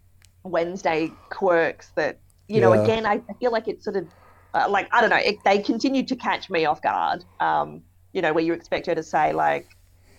[0.43, 2.73] Wednesday quirks that you know.
[2.73, 2.81] Yeah.
[2.83, 4.07] Again, I feel like it's sort of
[4.53, 5.15] uh, like I don't know.
[5.17, 7.23] It, they continue to catch me off guard.
[7.39, 7.83] Um,
[8.15, 9.67] you know, where you expect her to say like,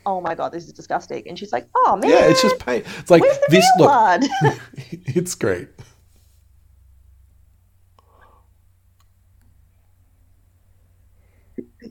[0.05, 2.83] "Oh my god, this is disgusting," and she's like, "Oh man, Yeah, it's just pain.
[2.99, 3.65] It's like this.
[3.79, 4.23] Look, blood?"
[4.93, 5.69] it's great.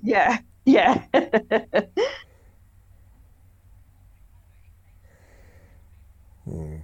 [0.04, 1.04] yeah, yeah.
[6.46, 6.78] Hmm.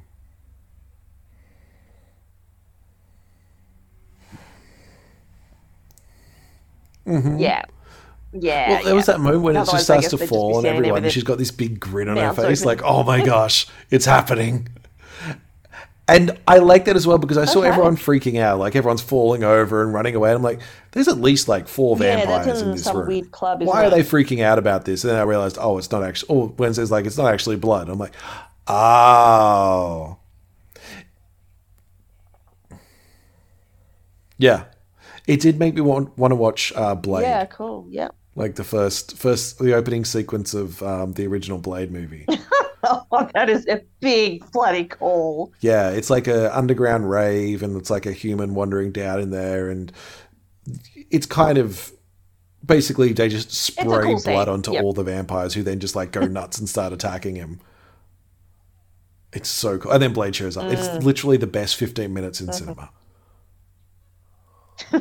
[7.38, 7.64] Yeah.
[8.34, 8.70] Yeah.
[8.70, 10.66] Well, there was that moment when it just starts to they'd just be fall on
[10.66, 12.78] everyone, and she's got this big grin on her face, open.
[12.78, 14.68] like, "Oh my gosh, it's happening."
[16.08, 17.70] And I like that as well because I saw Okay.
[17.70, 20.30] everyone freaking out, like everyone's falling over and running away.
[20.32, 20.60] And I'm like,
[20.92, 23.08] "There's at least like four vampires in in this some room.
[23.08, 25.92] weird club, Why are they freaking out about this?" And then I realized, oh, it's
[25.92, 26.36] not actually.
[26.36, 27.88] Oh, Wednesday's like, it's not actually blood.
[27.88, 28.14] I'm like,
[28.68, 30.18] oh,
[34.38, 34.66] yeah.
[35.28, 37.24] It did make me want want to watch uh, Blade.
[37.24, 37.86] Yeah, cool.
[37.90, 38.10] Yeah.
[38.36, 42.26] Like the first first the opening sequence of um, the original Blade movie.
[42.84, 45.54] Oh, that is a big bloody call.
[45.60, 49.70] Yeah, it's like a underground rave, and it's like a human wandering down in there,
[49.70, 49.92] and
[51.12, 51.92] it's kind of
[52.66, 54.84] basically they just spray cool blood onto Yep.
[54.84, 57.60] all the vampires, who then just like go nuts and start attacking him.
[59.32, 60.64] It's so cool, and then Blade shows up.
[60.66, 60.74] Mm.
[60.74, 62.90] It's literally the best fifteen minutes in cinema.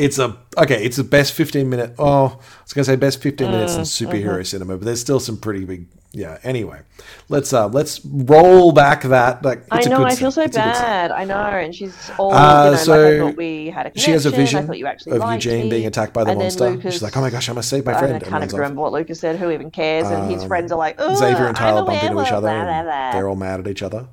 [0.00, 0.82] It's a okay.
[0.84, 1.94] It's the best fifteen minute.
[1.98, 4.44] Oh, I was gonna say best fifteen minutes Mm, in superhero uh-huh.
[4.44, 5.86] cinema, but there's still some pretty big.
[6.12, 6.38] Yeah.
[6.42, 6.80] Anyway,
[7.28, 9.44] let's uh let's roll back that.
[9.44, 10.82] Like I know, good I feel so It's a good scene.
[10.82, 11.10] bad.
[11.12, 13.92] I know, and she's all, Uh, you know, so like I thought we had a.
[13.98, 15.70] She has a vision I thought you actually of Eugene me.
[15.70, 16.70] being attacked by the And monster.
[16.70, 18.40] Lucas- She's like, "Oh my gosh, I must save my I friend." can't and even
[18.40, 18.58] runs off.
[18.58, 19.36] remember what Lucas said.
[19.36, 20.08] Who even cares?
[20.08, 22.64] And his Um, friends are like, "Ugh, Xavier and Tyler bump into each other, blah,
[22.64, 24.08] blah, blah." they're all mad at each other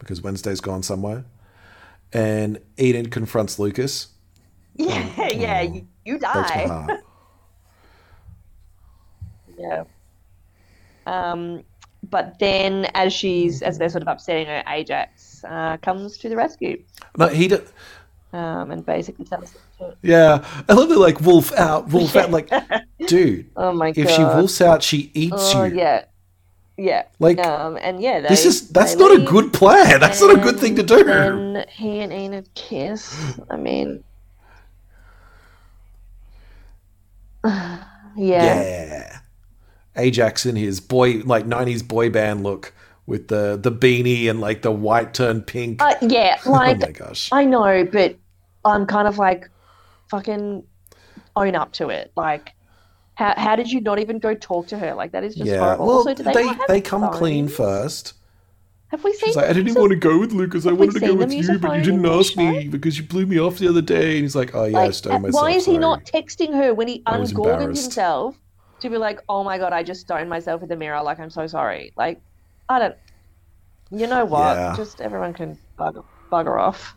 [0.00, 1.24] because Wednesday's gone somewhere.
[2.12, 4.08] And Enid confronts Lucas.
[4.78, 6.66] Yeah, yeah, you, you Breaks my die.
[6.68, 7.00] heart.
[9.58, 9.84] Yeah.
[11.06, 11.64] Um,
[12.08, 16.36] but then, as she's as they're sort of upsetting her, Ajax uh, comes to the
[16.36, 16.80] rescue
[17.16, 17.48] No, he.
[17.48, 17.58] D-
[18.32, 20.98] um, and basically tells them yeah, I love it.
[20.98, 22.30] Like wolf out, wolf out.
[22.30, 22.50] Like,
[23.06, 24.02] dude, Oh my god!
[24.04, 25.76] if she wolfs out, she eats oh you.
[25.78, 26.04] yeah,
[26.76, 27.04] yeah.
[27.18, 29.98] Like, um, and yeah, they, This is that's they not a good plan.
[29.98, 31.02] That's not a good thing to do.
[31.04, 33.40] Then he and Enid kiss.
[33.50, 34.04] I mean,
[37.44, 37.82] yeah.
[38.16, 39.18] Yeah.
[39.96, 42.72] Ajax in his boy like nineties boy band look
[43.06, 45.82] with the the beanie and like the white turned pink.
[45.82, 47.30] Uh, yeah, oh like my gosh.
[47.32, 48.16] I know, but
[48.64, 49.50] I'm kind of like,
[50.10, 50.62] fucking
[51.34, 52.12] own up to it.
[52.16, 52.52] Like,
[53.14, 54.94] how how did you not even go talk to her?
[54.94, 55.58] Like that is just yeah.
[55.58, 55.86] horrible.
[55.86, 58.14] Well, also, do they they they, come clean first.
[58.90, 59.28] Have we seen?
[59.28, 60.66] She's like, I didn't even want to go with Lucas.
[60.66, 62.98] I wanted to go with them use a you, but you didn't ask me because
[62.98, 64.14] you blew me off the other day.
[64.16, 65.34] And he's like, Oh yeah, I like, stoned uh, myself.
[65.34, 67.82] why is he sorry." not texting her when he I embarrassed.
[67.84, 68.36] himself
[68.80, 71.02] to be like, oh my god, I just stoned myself in the mirror.
[71.02, 71.92] Like I'm so sorry.
[71.96, 72.22] Like,
[72.68, 72.96] I don't.
[73.90, 74.56] You know what?
[74.56, 74.72] Yeah.
[74.72, 76.94] Just everyone can bugger, bugger off.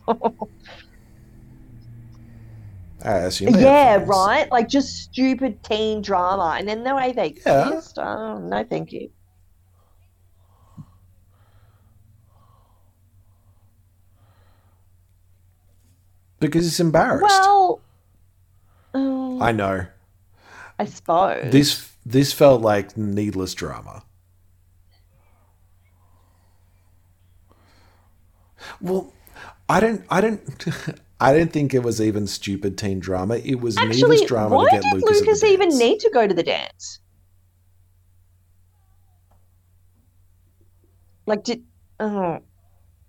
[3.04, 4.50] I assume they yeah, right.
[4.50, 7.70] Like just stupid teen drama, and then the way they Yeah.
[7.70, 7.98] kissed.
[7.98, 9.10] Oh no, thank you.
[16.42, 17.22] Because it's embarrassed.
[17.22, 17.80] Well,
[18.94, 19.86] um, I know.
[20.78, 24.02] I suppose This this felt like needless drama.
[28.80, 29.12] Well,
[29.68, 30.40] I don't I don't
[31.20, 33.36] I don't think it was even stupid teen drama.
[33.36, 34.02] It was actually.
[34.02, 35.78] needless drama Why to get did Lucas, Lucas even dance.
[35.78, 36.98] need to go to the dance?
[41.26, 41.62] Like, did
[42.00, 42.40] oh.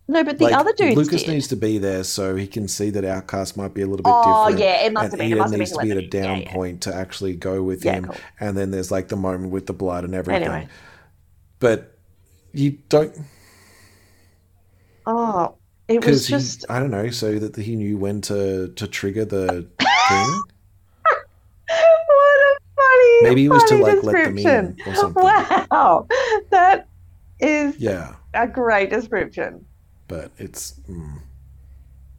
[0.07, 0.23] No?
[0.23, 1.31] But the Like, other dudes Lucas did.
[1.31, 4.11] needs to be there so he can see that Outcast might be a little bit
[4.13, 4.59] Oh different.
[4.59, 5.27] Oh yeah, it must and have been.
[5.27, 6.53] It Enid must have needs to be at a down Yeah, yeah.
[6.53, 8.05] point to actually go with Yeah, him.
[8.05, 8.15] cool.
[8.39, 10.43] And then there's like the moment with the blood and everything.
[10.43, 10.67] Anyway.
[11.59, 11.97] But
[12.53, 13.15] you don't
[15.05, 15.55] Oh,
[15.87, 16.65] it because was just.
[16.69, 19.47] I don't know, so that he knew when to to trigger the
[20.07, 20.41] thing.
[21.67, 23.23] What a funny.
[23.23, 24.77] Maybe it was to, like, let them in description.
[24.85, 25.23] or something.
[25.23, 26.07] Wow,
[26.51, 26.87] that
[27.39, 29.65] is Yeah, a great description.
[30.07, 31.19] But it's mm.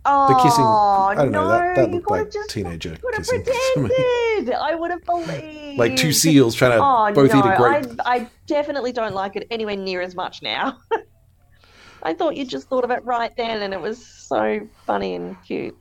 [0.07, 0.65] Oh, the kissing.
[0.65, 1.49] I don't no, know.
[1.49, 3.43] That that looked like just teenager kissing.
[3.43, 4.55] pretended.
[4.55, 5.79] I would have believed.
[5.79, 8.01] like two seals trying to Oh both no, eat a grape.
[8.05, 10.79] I, I definitely don't like it anywhere near as much now.
[12.03, 15.43] I thought you just thought of it right then, and it was so funny and
[15.43, 15.77] cute.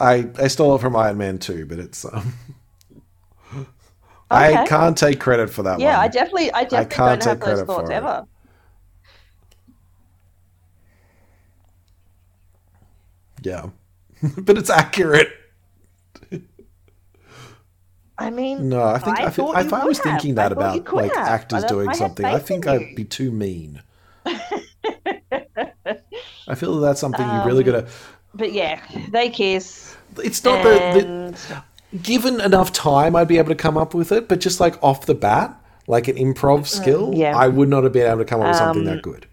[0.00, 2.34] I I stole it from Iron Man 2, but it's um,
[4.30, 5.80] I can't take credit for that one.
[5.80, 6.04] Yeah, one.
[6.04, 8.28] I definitely, I definitely can't don't have those credit thoughts it.
[13.46, 13.70] Yeah,
[14.38, 15.28] but it's accurate.
[18.18, 20.00] I mean, No, I think I I feel, thought if I was have.
[20.00, 21.26] thinking that about like have.
[21.26, 23.82] actors doing I something, I think I'd be too mean.
[26.48, 27.86] I feel that's something you really Um, gotta.
[28.34, 31.62] but yeah, they kiss, It's not the, the
[32.02, 35.06] given enough time, I'd be able to come up with it, but just like off
[35.06, 37.32] the bat, like an improv skill, Mm, yeah.
[37.32, 39.26] I would not have been able to come up with something Um, that good.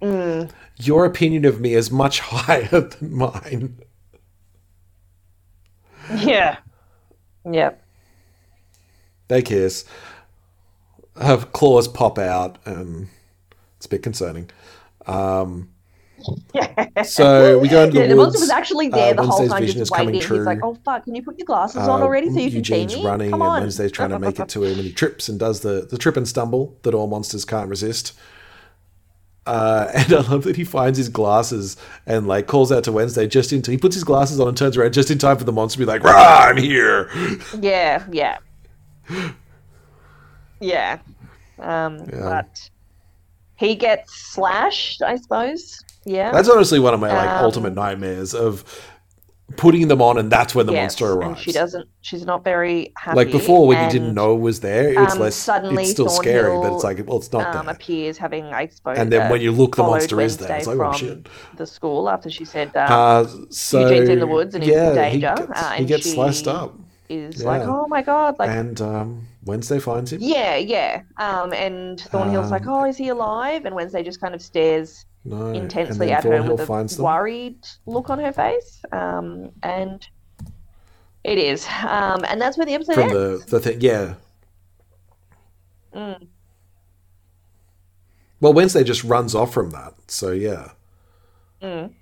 [0.00, 3.78] mm, Your opinion of me is much higher than mine.
[6.16, 6.58] yeah,
[7.50, 7.72] yeah.
[9.28, 9.84] They kiss.
[11.20, 12.58] Her claws pop out.
[12.66, 13.08] and
[13.76, 14.50] it's a bit concerning.
[15.06, 15.70] Um,
[17.04, 18.34] so we go into the Yeah, the woods.
[18.34, 20.14] monster was actually there uh, the whole time, just waiting.
[20.14, 22.68] He's like, "Oh fuck, can you put your glasses on Uh, already so you Eugene's
[22.68, 23.06] can see me?
[23.06, 25.38] running, Come and on." Wednesday's trying to make it to him, and he trips and
[25.38, 28.12] does the, the trip and stumble that all monsters can't resist.
[29.46, 31.76] Uh, and I love that he finds his glasses
[32.06, 33.62] and like calls out to Wednesday just in.
[33.62, 35.80] He puts his glasses on and turns around just in time for the monster to
[35.80, 37.10] be like, "Rah, I'm here!"
[37.60, 38.38] Yeah, yeah.
[40.60, 40.98] Yeah.
[41.58, 42.20] Um, Yeah.
[42.20, 42.70] But
[43.56, 45.82] he gets slashed, I suppose.
[46.04, 46.32] Yeah.
[46.32, 48.64] That's honestly one of my like Um, ultimate nightmares of
[49.56, 51.40] putting them on, and that's when the Yes, monster And arrives.
[51.40, 51.88] she doesn't.
[52.00, 53.16] She's not very happy.
[53.16, 55.34] like before, when you didn't know it was there, it's um, less.
[55.36, 57.74] suddenly It's still scary, but it's like, well, it's not Um, there.
[57.74, 58.98] appears having, suppose.
[58.98, 60.56] And then uh, when you look, the monster is there.
[60.56, 61.28] It's like, oh shit.
[61.56, 64.78] The school after she said um, Uh, so Eugene's in the woods and he's in
[64.78, 66.74] yeah, he danger, gets, uh, he gets sliced up,
[67.08, 70.20] is like, oh my god, like and um, Wednesday finds him.
[70.22, 71.02] yeah, yeah.
[71.18, 73.64] Um, and Thornhill's like, Um, oh, is he alive?
[73.66, 77.04] And Wednesday just kind of stares No, intensely at her with a them.
[77.04, 78.82] worried look on her face.
[78.92, 80.06] Um, and
[81.24, 81.66] it is.
[81.82, 83.44] Um, and that's where the episode from ends.
[83.46, 83.80] the the thing.
[83.80, 84.14] Yeah.
[85.94, 86.26] Mm.
[88.40, 89.94] Well, Wednesday just runs off from that.
[90.08, 90.72] So yeah.
[91.62, 91.92] Mm.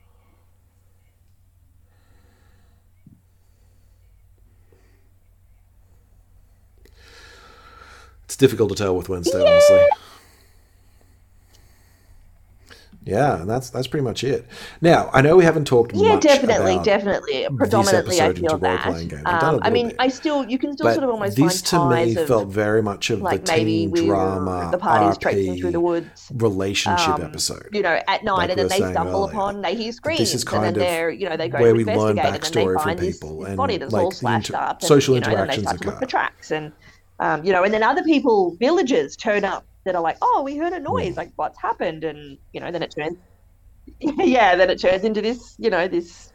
[8.25, 9.87] It's difficult to tell with Wednesday, honestly.
[13.05, 14.47] Yeah, and that's that's pretty much it.
[14.81, 17.49] Now, I know we haven't talked Yeah, much definitely, about definitely.
[17.57, 18.85] Predominantly, I feel that.
[18.85, 19.23] role-playing games.
[19.25, 19.97] We've done a Um, I mean, bit.
[19.99, 22.83] I still, you can still but sort of almost this to me of felt very
[22.83, 26.31] much of like the maybe we drama the party's RP traipsing through the woods.
[26.35, 27.69] relationship um, episode.
[27.73, 29.31] you know, at night, like and then they stumble earlier.
[29.33, 31.73] upon, they hear screams, This is and then of they're, you know, they go where
[31.73, 33.77] to we learn investigate, and then backstory they from find this, people this and, body
[33.79, 35.95] that's like, all slashed inter- up, and, social you know, they interactions start to look
[35.97, 36.05] occur.
[36.07, 36.73] for tracks, and
[37.19, 40.57] um, you know, and then other people, villagers, turn up that are like, oh, we
[40.59, 43.19] heard a noise, like what's happened, and you know, then it turns,
[44.01, 46.33] yeah, then it turns into this, you know, this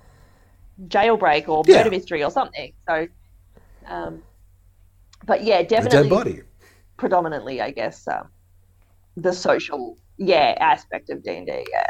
[0.87, 1.77] jailbreak or Yeah.
[1.77, 2.73] murder mystery or something.
[2.89, 3.07] So,
[3.89, 4.23] um,
[5.25, 6.43] but yeah, A dead definitely body.
[6.97, 8.29] predominantly, I guess, um,
[9.17, 11.65] the social, yeah, aspect of D and D.
[11.71, 11.87] Yeah.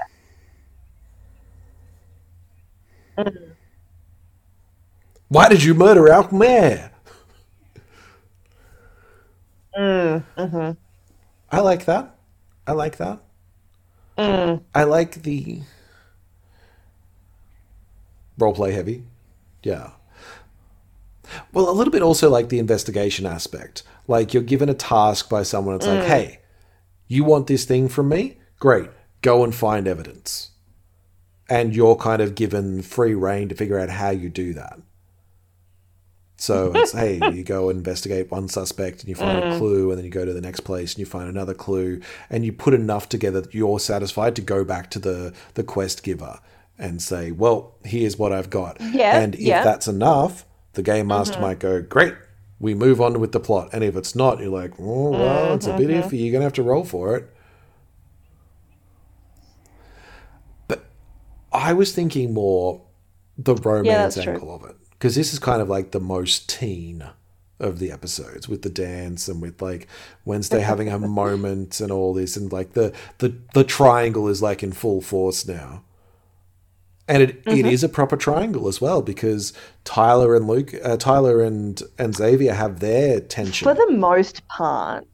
[3.19, 3.55] Mm.
[5.29, 6.91] Why did you murder mayor?
[9.77, 10.86] Mm, hmm
[11.51, 12.15] I like that.
[12.65, 13.19] I like that.
[14.17, 14.61] mm.
[14.75, 15.61] I like the
[18.39, 19.03] roleplay heavy.
[19.63, 19.91] Yeah.
[21.51, 23.83] Well, a little bit also like the investigation aspect.
[24.07, 26.39] Like you're given a task by someone, it's like, hey,
[27.07, 28.37] you want this thing from me?
[28.59, 28.89] Great.
[29.21, 30.51] Go and find evidence.
[31.49, 34.79] And you're kind of given free reign to figure out how you do that.
[36.37, 39.57] So it's, hey, you go investigate one suspect and you find a mm.
[39.57, 42.45] clue, and then you go to the next place and you find another clue, and
[42.45, 46.39] you put enough together that you're satisfied to go back to the, the quest giver
[46.77, 48.79] and say, well, here's what I've got.
[48.79, 49.63] Yeah, and if yeah.
[49.63, 51.07] that's enough, the game mm-hmm.
[51.09, 52.13] master might go, great,
[52.59, 53.69] we move on with the plot.
[53.73, 56.19] And if it's not, you're like, oh, well, it's a mm-hmm, bit iffy.
[56.23, 57.33] You're going to have to roll for it.
[60.67, 60.85] But
[61.51, 62.81] I was thinking more
[63.37, 64.33] the romance true.
[64.33, 64.75] angle of it.
[64.97, 67.03] Because this is kind of like the most teen
[67.59, 69.87] of the episodes with the dance and with like
[70.25, 74.63] Wednesday having a moment and all this and like the the the triangle is like
[74.63, 75.83] in full force now.
[77.09, 77.67] And it, it Mm-hmm.
[77.67, 79.53] is a proper triangle as well because
[79.85, 83.65] Tyler and Luke, uh, Tyler and and Xavier have their tension.
[83.65, 85.07] For the most part,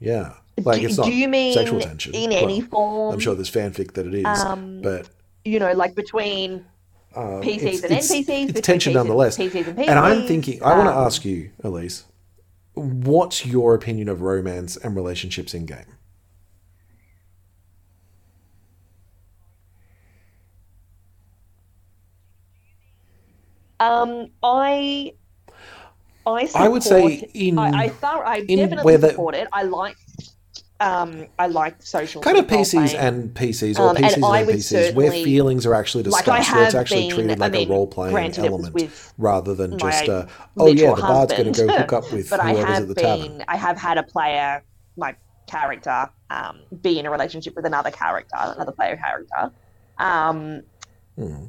[0.00, 0.34] yeah,
[0.64, 2.14] like do, it's not do you mean sexual tension.
[2.14, 3.12] in Well, any form?
[3.14, 5.08] I'm sure there's fanfic that it is, Um, but
[5.44, 6.64] You know, like between
[7.16, 8.48] uh, PCs it's, and it's, NPCs.
[8.50, 9.36] it's tension PCs nonetheless.
[9.38, 9.88] PCs and PCs.
[9.88, 12.04] And I'm thinking, I want to um, ask you, Elise,
[12.74, 15.86] what's your opinion of romance and relationships in game?
[23.78, 25.12] Um, I,
[26.26, 29.48] I, support, I would say in- I, I, thor- I in definitely whether- support it.
[29.52, 29.96] I like,
[30.80, 34.42] um, I like social Kind of PCs and PCs, or Um, and PCs and, I
[34.44, 37.52] would NPCs, where feelings are actually like discussed, where it's actually been- treated I like
[37.52, 41.00] mean, a role playing granted it was element rather than just a, oh yeah, the
[41.00, 43.44] bard's going to go hook up with but I whoever's have at the been, tavern.
[43.48, 44.62] I have had a player,
[44.98, 45.16] my
[45.46, 49.50] character, um, be in a relationship with another character, another player character.
[49.98, 50.62] Um,
[51.16, 51.46] Hmm.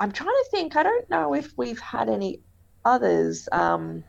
[0.00, 0.74] I'm trying to think.
[0.74, 2.40] I don't know if we've had any
[2.84, 3.48] others.
[3.52, 4.02] Um,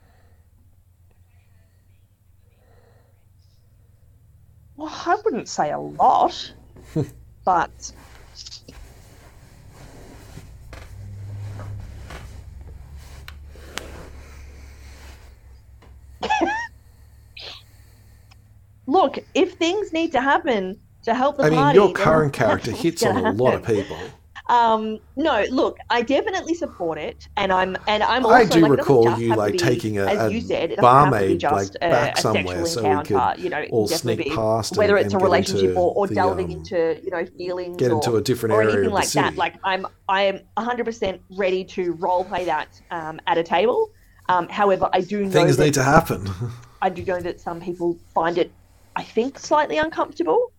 [4.78, 6.54] well, I wouldn't say a lot,
[7.46, 7.92] but
[18.86, 22.72] look, if things need to happen to help the I mean, party, your current character
[22.72, 23.98] hits on a lot of people.
[24.48, 28.26] Um, no, look, I definitely support it, and I'm and I'm.
[28.26, 30.76] Also, I do like, recall you like be, taking a, as a you said, it
[30.76, 33.34] doesn't have to be barmaid just like a, back a somewhere sexual so we encounter.
[33.36, 35.96] could you know, it all sneak be past whether and, it's a and relationship or,
[35.96, 38.76] or the, delving um, into you know feelings get or, into a different or area
[38.76, 39.36] anything like that.
[39.36, 43.90] Like I'm I am 100 percent ready to role play that um, at a table.
[44.30, 46.30] Um, however, I do know Things that, need to happen.
[46.82, 48.52] I do know that some people find it,
[48.96, 50.52] I think, slightly uncomfortable.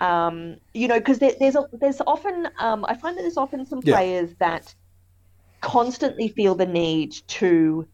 [0.00, 3.66] Um, you know, because there, there's a, there's often um, I find that there's often
[3.66, 3.96] some Yeah.
[3.96, 4.74] players that
[5.60, 7.86] constantly feel the need to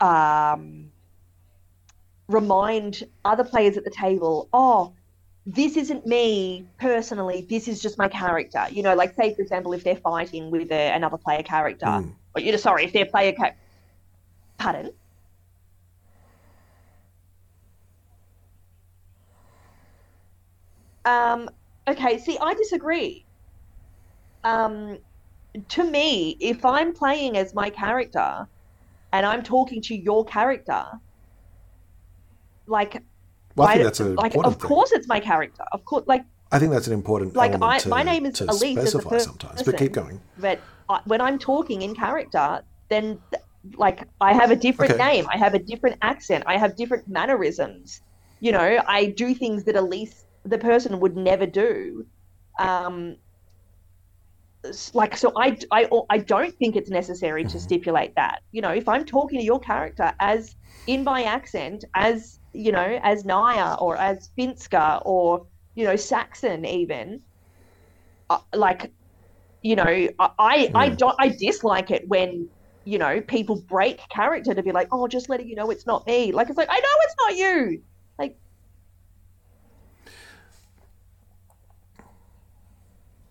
[0.00, 0.92] um,
[2.28, 4.94] remind other players at the table, oh,
[5.44, 7.46] this isn't me personally.
[7.48, 8.66] This is just my character.
[8.70, 12.14] You know, like say for example, if they're fighting with a, another player character, Mm.
[12.34, 13.52] or you know, sorry, if their player ca-
[14.58, 14.90] pardon.
[21.06, 21.48] Um,
[21.88, 23.24] okay, see, I disagree.
[24.44, 24.98] Um,
[25.70, 28.46] to me, if I'm playing as my character
[29.12, 30.84] and I'm talking to your character,
[32.66, 33.02] like,
[33.54, 34.68] Well, I think that's a like of thing.
[34.68, 35.64] course it's my character.
[35.72, 38.50] Of course, like, I think that's an important Like, I- to, my name is to
[38.50, 39.62] Elise specify sometimes.
[39.62, 40.04] But keep person.
[40.04, 40.20] going.
[40.38, 43.42] but I, when I'm talking in character, then th-
[43.76, 45.04] like I have a different Okay.
[45.04, 48.00] name, I have a different accent, I have different mannerisms.
[48.40, 52.06] You know, I do things that Elise, the person, would never do.
[52.58, 53.16] Um,
[54.94, 57.60] like so, I, I, I don't think it's necessary to Mhm.
[57.60, 58.40] stipulate that.
[58.52, 62.98] You know, if I'm talking to your character as in my accent, as you know,
[63.02, 67.22] as Naya or as Finska or you know Saxon, even
[68.30, 68.92] uh, like
[69.62, 72.48] you know, I I, I don't I dislike it when
[72.84, 76.06] you know people break character to be like, oh, just letting you know it's not
[76.06, 76.32] me.
[76.32, 77.82] Like it's like I know it's not you.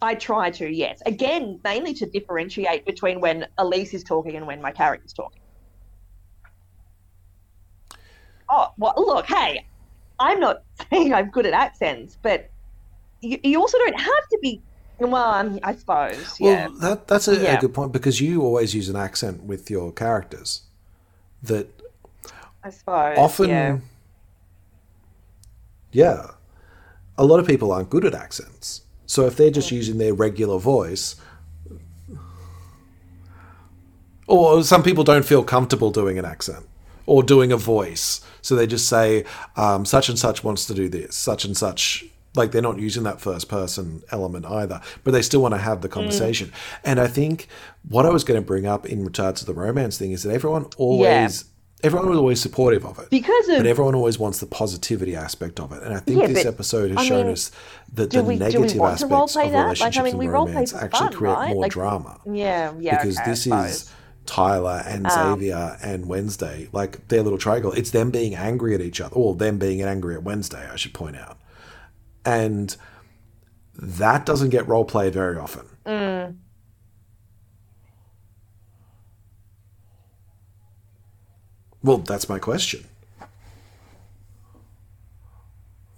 [0.06, 1.02] I try to, yes.
[1.08, 5.42] Again, mainly to differentiate between when Elise is talking and when my character's talking.
[8.48, 9.66] Oh, well, look, hey,
[10.20, 12.52] I'm not saying I'm good at accents, but
[13.22, 14.62] you, you also don't have to be.
[15.00, 16.68] Well, I suppose, yeah.
[16.68, 17.58] Well, that that's a, Yeah.
[17.58, 20.62] a good point because you always use an accent with your characters.
[21.44, 21.68] That
[22.64, 23.18] I suppose.
[23.18, 23.80] often, yeah.
[25.92, 26.28] yeah.
[27.18, 28.85] a lot of people aren't good at accents.
[29.06, 31.16] So if they're just using their regular voice,
[34.28, 36.66] or some people don't feel comfortable doing an accent
[37.06, 39.24] or doing a voice, so they just say
[39.56, 42.06] um, such and such wants to do this, such and such.
[42.36, 45.80] Like they're not using that first person element either, but they still want to have
[45.82, 46.52] the conversation.
[46.84, 47.48] And I think
[47.88, 50.34] what I was going to bring up in regards to the romance thing is that
[50.34, 51.46] everyone always,
[51.86, 53.10] everyone was always supportive of it.
[53.10, 56.28] Because of But everyone always wants the positivity aspect of it, and I think Yeah,
[56.28, 57.52] this episode has I shown mean, us
[57.94, 59.36] that the we- negative aspects of that?
[59.36, 61.50] Like, I relationships mean, we and roleplay romance actually fun, create right?
[61.54, 62.98] more Like, drama yeah, yeah.
[62.98, 63.92] because okay, this is
[64.26, 67.72] Tyler and Um, Xavier and Wednesday, like their little triangle.
[67.74, 70.94] It's them being angry at each other, or them being angry at Wednesday, I should
[70.94, 71.38] point out,
[72.26, 72.76] and
[73.78, 75.66] that doesn't get role played very often.
[75.86, 76.36] Mm.
[81.86, 82.86] Well, that's my question.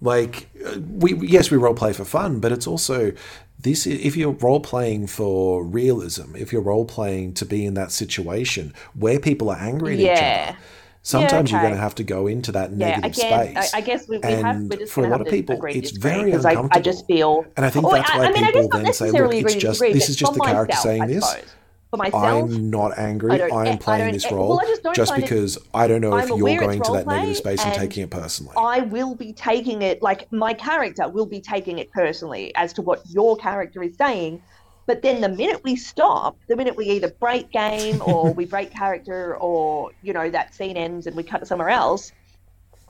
[0.01, 3.13] Like, uh, we yes, we role play for fun, but it's also
[3.57, 3.87] this.
[3.87, 8.73] If you're role playing for realism, if you're role playing to be in that situation
[8.93, 10.21] where people are angry at each
[10.51, 10.57] other,
[11.01, 13.73] sometimes you're going to have to go into that Yeah, negative again, I, space.
[13.73, 14.57] I guess we, we have.
[14.69, 17.45] We're just for a lot of people, agree it's very 'cause I, I just feel.
[17.55, 19.93] And I think Oh, that's why I mean, people then say, "Look, it's just disagree,
[19.93, 21.53] this is just the character myself, saying I this." suppose.
[21.89, 23.31] For myself, I'm not angry.
[23.31, 25.13] I don't- eh, I I am playing don't- this eh, well, role I just just
[25.13, 27.79] it- because I don't know if I'm you're going to that negative space and and
[27.81, 28.53] taking it personally.
[28.57, 32.81] I will be taking it like my character will be taking it personally as to
[32.81, 34.41] what your character is saying.
[34.85, 38.71] But then the minute we stop, the minute we either break game or we break
[38.71, 42.11] character or you know that scene ends and we cut to somewhere else,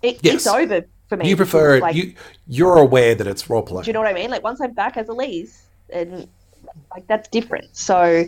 [0.01, 0.35] it, Yes.
[0.35, 1.29] it's over for me.
[1.29, 1.81] you prefer it.
[1.81, 2.13] Like, you
[2.47, 3.83] you're aware that it's role playing.
[3.83, 4.31] do you know what I mean?
[4.31, 6.27] Like once I'm back as Elise, and
[6.91, 7.75] like that's different.
[7.75, 8.25] So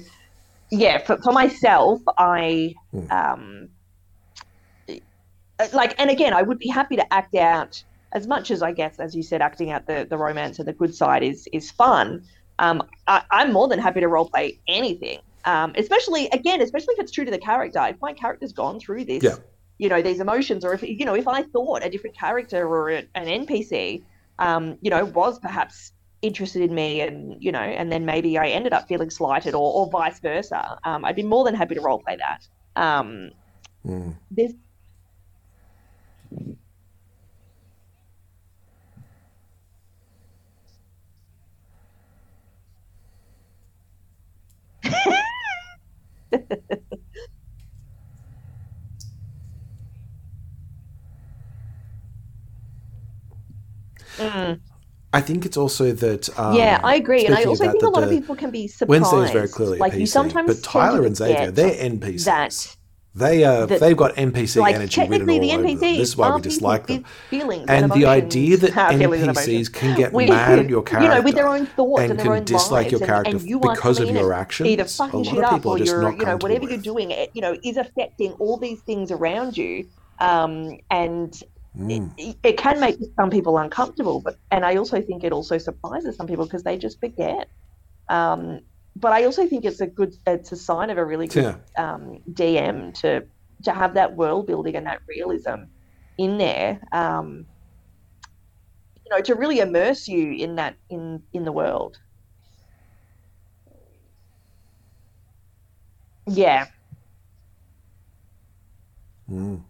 [0.72, 3.06] yeah, for, for myself, I Hmm.
[3.12, 3.70] um
[5.60, 7.76] uh, like, and again, I would be happy to act out
[8.14, 10.74] as much as I guess, as you said, acting out the the romance and the
[10.74, 12.22] good side is is fun.
[12.60, 15.20] Um, I, I'm more than happy to role play anything.
[15.46, 17.80] Um, especially again, especially if it's true to the character.
[17.88, 19.36] If my character's gone through this, Yeah.
[19.78, 22.90] you know, these emotions, or if you know, if I thought a different character or
[22.90, 24.04] an NPC,
[24.40, 28.48] um, you know, was perhaps interested in me, and you know, and then maybe I
[28.48, 30.78] ended up feeling slighted, or, or vice versa.
[30.84, 32.82] Um, I'd be more than happy to role play that.
[32.82, 33.32] Um,
[33.86, 34.18] Mm.
[34.30, 34.52] there's
[54.18, 54.60] Mm.
[55.12, 56.30] I think it's also that.
[56.40, 58.90] Um, yeah, I agree, and I also think a lot of people can be surprised.
[59.02, 62.26] Wednesday is very clearly like PC, you sometimes but Tyler and Xavier, they're NPCs.
[62.26, 62.76] that
[63.16, 65.78] They uh, That- they've got NPC like energy written all technically the over them.
[65.78, 67.06] NPCs This is why we dislike them.
[67.30, 71.16] feelings And the idea that and NPCs can get With- mad at your character, you
[71.16, 73.50] know, with their own thoughts and and, can their own dislike your character and, and
[73.50, 75.92] you because of your actions, either a fucking lot shit of up people or just
[75.92, 79.10] you're, not you know, whatever you're doing, it you know, is affecting all these things
[79.10, 79.88] around you,
[80.20, 81.44] um, and
[81.78, 82.12] Mm.
[82.18, 84.22] it, it can make some people uncomfortable.
[84.22, 87.50] But and I also think it also surprises some people because they just forget.
[88.10, 88.62] Um,
[88.96, 91.58] but I also think it's a good, it's a sign of a really good Yeah.
[91.78, 93.24] um, DM to
[93.66, 95.66] to have that world building and that realism
[96.18, 96.82] in there.
[96.94, 97.48] Um,
[99.06, 101.98] you know, to really immerse you in that in in the world.
[106.28, 106.68] Yeah.
[109.30, 109.69] Mm.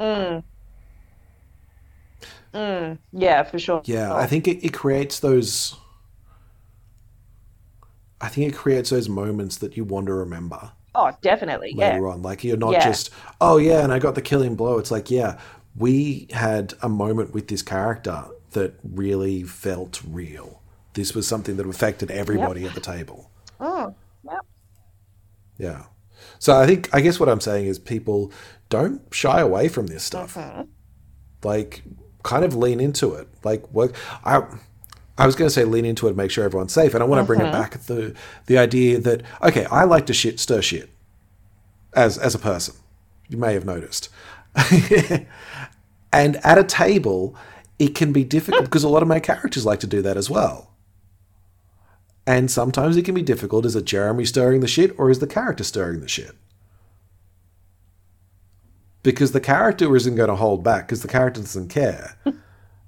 [0.00, 0.42] Mm.
[2.52, 2.98] Mm.
[3.12, 3.82] Yeah, for sure.
[3.84, 5.76] Yeah, I think it, it creates those.
[8.20, 11.72] I think it creates those moments that you want to remember Oh, definitely.
[11.74, 11.90] Yeah.
[11.90, 12.22] later on.
[12.22, 12.84] Like you're not Yeah.
[12.84, 14.78] just, oh yeah, and I got the killing blow.
[14.78, 15.38] It's like, yeah,
[15.76, 20.62] we had a moment with this character that really felt real.
[20.94, 23.28] This was something that affected everybody at the table.
[23.58, 23.92] Oh,
[24.24, 24.38] yep.
[25.58, 25.82] Yeah.
[26.38, 28.32] So I think I guess what I'm saying is people
[28.68, 30.34] don't shy away from this stuff.
[30.34, 30.68] Mhm.
[31.42, 31.82] Like
[32.22, 33.28] kind of lean into it.
[33.42, 33.94] Like work
[34.24, 34.42] I
[35.16, 37.06] I was going to say lean into it and make sure everyone's safe and I
[37.06, 38.14] want to bring it back the
[38.46, 40.90] the idea that okay, I like to shit stir shit
[41.92, 42.74] as as a person.
[43.28, 44.08] You may have noticed.
[46.12, 47.36] and at a table
[47.78, 50.28] it can be difficult because a lot of my characters like to do that as
[50.30, 50.70] well.
[52.26, 53.66] And sometimes it can be difficult.
[53.66, 56.32] Is it Jeremy stirring the shit or is the character stirring the shit?
[59.02, 62.16] Because the character isn't going to hold back because the character doesn't care.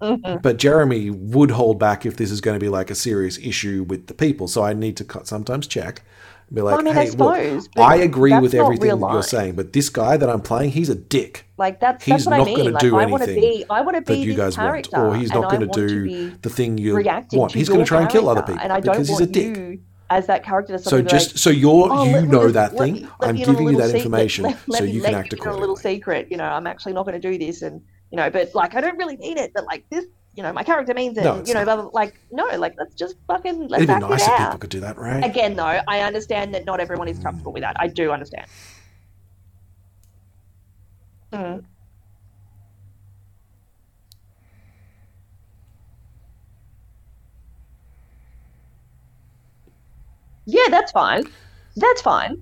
[0.00, 0.38] Mm-hmm.
[0.42, 3.84] But Jeremy would hold back if this is going to be like a serious issue
[3.86, 4.48] with the people.
[4.48, 6.02] So I need to sometimes check.
[6.52, 9.72] Be like, I mean, I hey, suppose, look, I agree with everything you're saying, but
[9.72, 12.44] this guy that I'm playing, he's a dick Like that's he's that's what not I
[12.44, 12.56] mean.
[12.56, 14.34] going to like do I want to anything be, I want to that be you
[14.34, 16.94] this guys want, character, or he's not I going to do the thing you
[17.32, 17.52] want.
[17.52, 19.56] He's going to try and kill other people and I don't because he's a dick.
[19.56, 22.78] you as that character So just like, so you're "Oh, you me know that let
[22.78, 25.02] thing, let I'm me in on a giving you that secret- information let- so you
[25.02, 27.36] can act in on a little secret, you know, I'm actually not going to do
[27.44, 27.82] this, and
[28.12, 30.04] you know, but like I don't really mean it, but like this,
[30.36, 31.64] you know, my character means it, No, you know, not.
[31.64, 34.38] blah, blah, like no, like let's just fucking let's It'd be act nice it if
[34.38, 35.24] people could do that, right?
[35.24, 37.76] Again, though, I understand that not everyone is comfortable with that.
[37.80, 38.46] I do understand.
[41.32, 41.64] Mm.
[50.46, 51.24] Yeah, that's fine.
[51.76, 52.36] That's fine.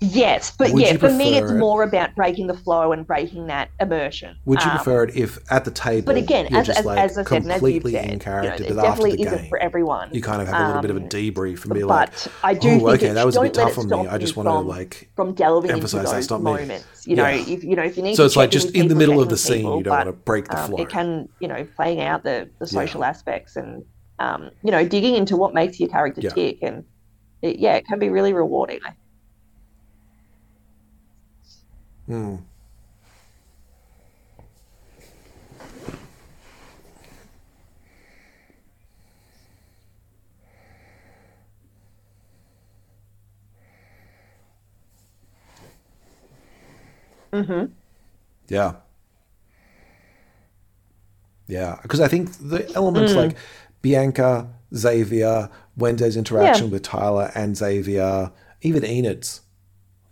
[0.00, 3.46] Yes, but Would yeah, for me, it's it- more about breaking the flow and breaking
[3.46, 4.36] that immersion.
[4.44, 6.98] Would you Um, prefer it if at the table But again, as, just as, like
[6.98, 9.38] as I said, and as in you know, character, it but after definitely the isn't
[9.38, 10.10] game for everyone.
[10.12, 12.10] you kind of have a little bit of a Um, debrief and be but like,
[12.44, 14.06] I do "Oh, think okay, that was a bit tough on me.
[14.06, 16.60] I just want to like." from delving emphasize into that's those not me.
[16.60, 17.06] moments.
[17.06, 17.54] You know, Yeah.
[17.54, 19.38] if you know if you need So it's like just in the middle of the
[19.38, 20.78] scene, you don't want to break the um, flow.
[20.78, 23.82] It can, you know, playing out the, the social aspects and
[24.18, 26.84] um, you know, digging into what makes your character tick, and
[27.40, 28.80] yeah, it can be really rewarding.
[32.06, 32.36] Hmm.
[47.32, 47.66] Mm-hmm.
[48.48, 48.72] Yeah.
[51.48, 53.16] Yeah, because I think the elements Mm.
[53.16, 53.36] like
[53.82, 59.42] Bianca, Xavier, Wednesday's interaction with Tyler and Xavier, even Enid's,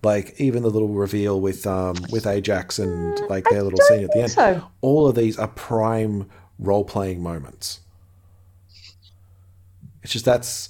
[0.05, 4.13] like even the little reveal with um with Ajax and like their little scene at
[4.13, 4.33] the end.
[4.33, 4.71] so.
[4.81, 6.29] All of these are prime
[6.59, 7.81] role playing moments.
[10.03, 10.69] It's just that's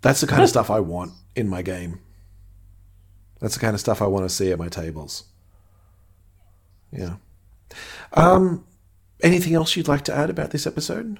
[0.00, 2.00] that's the kind of stuff I want in my game.
[3.40, 5.24] That's the kind of stuff I want to see at my tables.
[6.92, 7.16] Yeah.
[8.12, 8.64] Um,
[9.22, 11.18] anything else you'd like to add about this episode?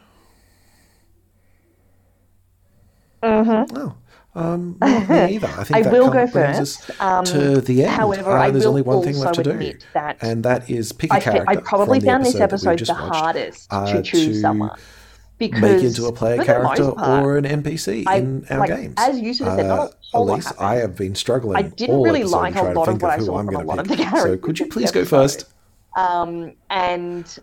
[3.23, 3.75] Mm-hmm.
[3.75, 3.97] No.
[4.35, 5.47] Um, me either.
[5.47, 6.91] I think I that will go of first.
[7.01, 7.93] Um, to the end.
[7.93, 9.75] however, Uh, I there's will only one thing left to do,
[10.23, 11.45] and that is pick a I, character.
[11.49, 14.71] I probably found this episode the watched, hardest uh, to choose to someone
[15.39, 18.95] because Make into a player character part, or an NPC I- in our like, games.
[18.97, 20.67] as you sort of said, not a Uh, whole lot Elise, happened.
[20.67, 21.57] I have been struggling.
[21.57, 23.65] I didn't all really like a lot of what I who saw I'm from a
[23.65, 23.99] lot of pick.
[23.99, 25.45] the So could you please go first?
[25.97, 27.39] um, and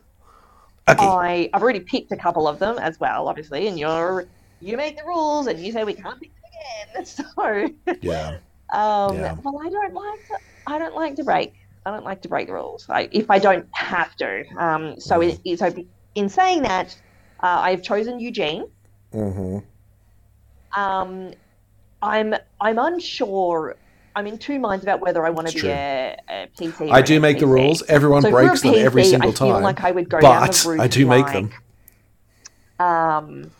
[0.89, 1.05] Okay.
[1.05, 4.25] I I've already picked a couple of them as well, obviously, and you're
[4.61, 6.31] you make the rules and you say we can't pick
[6.95, 7.05] them.
[7.05, 7.69] So
[8.01, 8.37] yeah.
[8.73, 9.35] um, Yeah.
[9.43, 11.53] well, I don't like to, I don't like to break
[11.85, 14.43] I don't like to break the rules I, if I don't have to.
[14.59, 15.39] Um, so Mm.
[15.45, 15.73] it, so
[16.15, 16.95] in saying that,
[17.41, 18.65] Uh, I've chosen Eugene.
[19.11, 19.59] hmm
[20.75, 21.31] Um,
[22.01, 23.75] I'm I'm unsure.
[24.15, 26.91] I'm in two minds about whether I want to It's be a, a PC.
[26.91, 27.83] I do make the rules.
[27.83, 29.63] Everyone So breaks them every PC, single I feel time.
[29.63, 31.51] like I would go down but the route I do make like, them.
[32.79, 33.51] Um,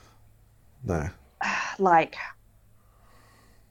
[0.84, 1.10] No.
[1.80, 2.16] like,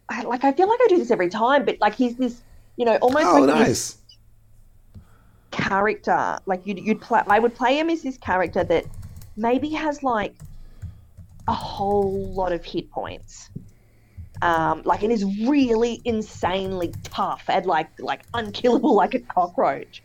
[0.09, 2.43] I, like I feel like I do this every time, but like he's this,
[2.77, 3.97] you know, almost Oh, like nice.
[5.51, 6.39] character.
[6.47, 7.23] Like you'd you'd play.
[7.27, 8.85] I would play him as this character that
[9.37, 10.35] maybe has like
[11.47, 13.51] a whole lot of hit points.
[14.41, 20.03] Um, like and is really insanely tough and like like unkillable like a cockroach.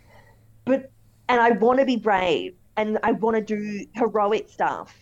[0.65, 0.91] But
[1.29, 4.95] and I want to be brave and I want to do heroic stuff.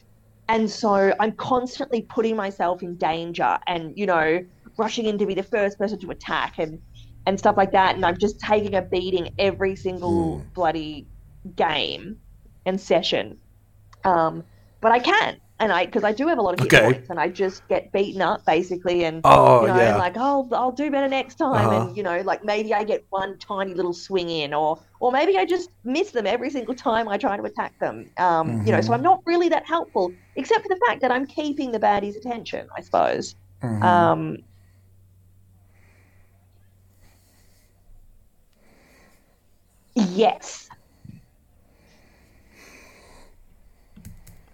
[0.49, 4.43] And so I'm constantly putting myself in danger and, you know,
[4.77, 6.79] rushing in to be the first person to attack and,
[7.25, 7.95] and stuff like that.
[7.95, 10.43] And I'm just taking a beating every single Hmm.
[10.55, 11.07] bloody
[11.55, 12.17] game
[12.65, 13.37] and session.
[14.03, 14.43] Um,
[14.81, 15.37] but I can.
[15.59, 16.83] And I, because I do have a lot of hit Okay.
[16.83, 19.95] points, and I just get beaten up basically, and Oh, you know, yeah.
[19.95, 21.87] like oh, I'll do better next time, Uh-huh.
[21.87, 25.37] and you know, like maybe I get one tiny little swing in, or or maybe
[25.37, 28.09] I just miss them every single time I try to attack them.
[28.17, 28.87] Um, You know, Mm-hmm.
[28.87, 32.17] so I'm not really that helpful, except for the fact that I'm keeping the baddies'
[32.17, 33.35] attention, I suppose.
[33.63, 33.83] Mhm.
[33.85, 34.37] Um,
[39.95, 40.69] yes.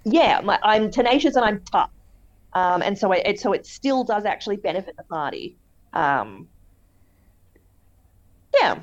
[0.04, 1.90] Yeah, my, I'm tenacious and I'm tough,
[2.54, 5.58] um, and so it, so it still does actually benefit the party.
[5.94, 6.48] Um,
[8.62, 8.80] yeah,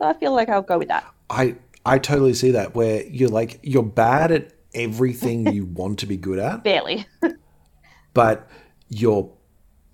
[0.00, 1.04] I feel like I'll go with that.
[1.28, 6.06] I I totally see that where you're like you're bad at everything you want to
[6.06, 7.06] be good at, Barely.
[8.14, 8.48] but
[8.88, 9.30] you're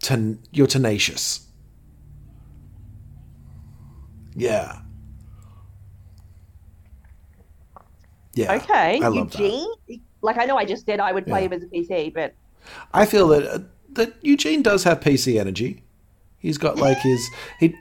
[0.01, 1.49] ten, you're tenacious.
[4.37, 4.81] Yeah.
[8.41, 8.55] Yeah.
[8.57, 9.41] Okay, I love that.
[9.41, 10.01] Eugene.
[10.23, 11.47] Like I know I just said I would play Yeah.
[11.47, 12.35] him as a PC, but
[12.93, 13.59] I feel that uh,
[13.93, 15.83] that Eugene does have PC energy.
[16.39, 17.21] He's got like his
[17.59, 17.75] he.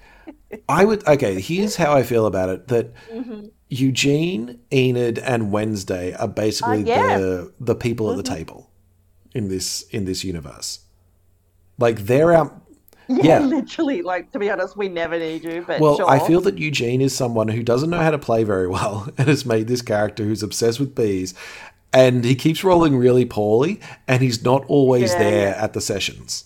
[0.68, 1.40] I would okay.
[1.40, 3.46] Here's how I feel about it: that Mm-hmm.
[3.72, 7.18] Eugene, Enid, and Wednesday are basically Uh, yeah.
[7.18, 8.34] the the people at the Mm-hmm.
[8.34, 8.70] table
[9.34, 10.80] in this in this universe.
[11.78, 12.62] Like they're out.
[13.10, 13.38] Yeah, Yeah.
[13.40, 14.02] literally.
[14.02, 15.64] Like to be honest, we never need you.
[15.66, 16.08] But Well, sure.
[16.08, 19.28] I feel that Eugene is someone who doesn't know how to play very well and
[19.28, 21.34] has made this character who's obsessed with bees.
[21.92, 26.44] And he keeps rolling really poorly, and he's not always Yeah, there at the sessions.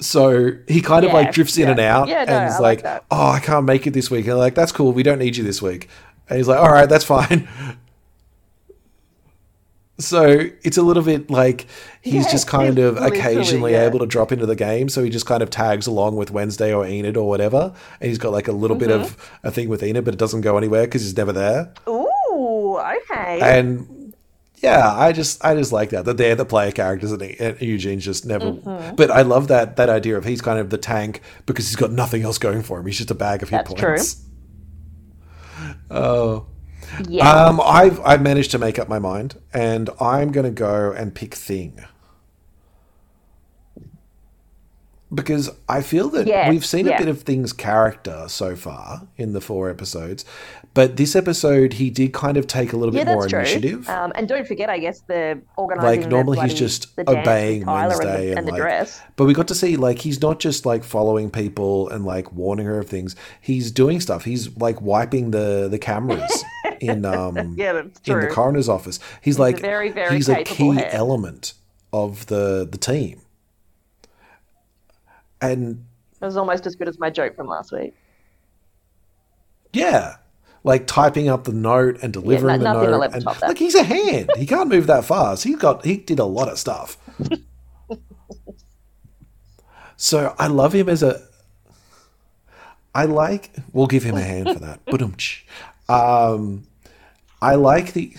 [0.00, 3.02] So he kind of Yeah, like drifts in and out, no, and is like like,
[3.10, 4.92] "Oh, I can't make it this week." And they're like, "That's cool.
[4.92, 5.88] We don't need you this week."
[6.28, 7.46] And he's like, "All right, that's fine."
[9.98, 11.66] So it's a little bit like
[12.02, 13.86] he's Yeah, just kind of occasionally yeah.
[13.86, 14.88] able to drop into the game.
[14.88, 17.72] So he just kind of tags along with Wednesday or Enid or whatever.
[18.00, 19.02] And he's got like a little bit Mm-hmm.
[19.04, 21.72] of a thing with Enid, but it doesn't go anywhere because he's never there.
[21.88, 23.38] Ooh, okay.
[23.40, 24.14] And
[24.56, 28.04] yeah, I just I just like that that they're the player characters and, and Eugene's
[28.04, 28.46] just never.
[28.52, 28.96] Mm-hmm.
[28.96, 31.92] But I love that that idea of he's kind of the tank because he's got
[31.92, 32.86] nothing else going for him.
[32.86, 33.88] He's just a bag of hit That's true.
[33.90, 34.22] points.
[35.90, 36.46] Oh.
[37.08, 37.28] Yeah.
[37.28, 41.14] Um, I've I've managed to make up my mind, and I'm going to go and
[41.14, 41.84] pick Thing
[45.14, 49.40] because I feel that we've seen a bit of Thing's character so far in the
[49.40, 50.24] four episodes,
[50.72, 53.38] but this episode he did kind of take a little yeah, bit more true.
[53.38, 53.88] initiative.
[53.88, 56.00] Um, and don't forget, I guess the organising.
[56.00, 58.60] like normally the he's just the dance with obeying Wednesday and the, and the like,
[58.60, 59.00] dress.
[59.16, 62.66] but we got to see like he's not just like following people and like warning
[62.66, 63.14] her of things.
[63.40, 64.24] He's doing stuff.
[64.24, 66.44] He's like wiping the the cameras
[66.88, 69.00] in um Yeah, in the coroner's office.
[69.20, 70.90] He's, like very, very he's a key head.
[70.92, 71.54] element
[71.92, 73.20] of the the team.
[75.40, 75.84] And
[76.20, 77.94] It was almost as good as my joke from last week.
[79.72, 80.16] yeah,
[80.62, 83.12] like typing up the note and delivering no- the note.
[83.14, 84.30] And, like he's a hand.
[84.36, 85.44] He can't move that fast.
[85.44, 86.96] He got he did a lot of stuff.
[89.96, 91.20] so I love him as a.
[92.94, 93.50] I like.
[93.72, 94.84] We'll give him a hand for that.
[94.86, 95.42] Ba-dum-tsh.
[95.88, 96.66] Um,
[97.40, 98.14] I like the.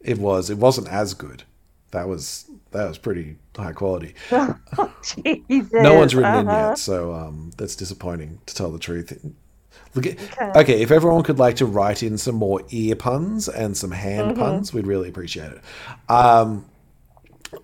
[0.00, 0.50] It was.
[0.50, 1.44] It wasn't as good.
[1.90, 4.14] That was that was pretty high quality.
[5.02, 5.72] Jesus.
[5.72, 6.68] No one's written in uh-huh.
[6.70, 9.18] yet, so um, that's disappointing to tell the truth.
[9.94, 10.82] Look at, okay.
[10.82, 14.40] if everyone could like to write in some more ear puns and some hand Mm-hmm.
[14.40, 15.60] puns, we'd really appreciate it.
[16.10, 16.66] Um,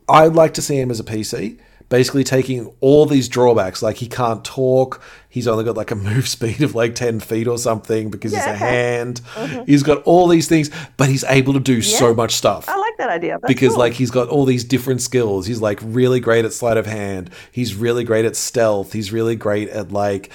[0.09, 1.59] I'd like to see him as a PC,
[1.89, 3.82] basically taking all these drawbacks.
[3.82, 7.47] Like he can't talk, he's only got like a move speed of like 10 feet
[7.47, 8.59] or something because he's a okay.
[8.59, 9.20] hand.
[9.35, 9.65] Mm-hmm.
[9.65, 12.97] He's got all these things, but he's able to do so much stuff I like
[12.98, 13.39] that idea.
[13.40, 13.78] That's because cool.
[13.78, 15.47] like he's got all these different skills.
[15.47, 17.31] He's like really great at sleight of hand.
[17.52, 18.93] He's really great at stealth.
[18.93, 20.31] He's really great at like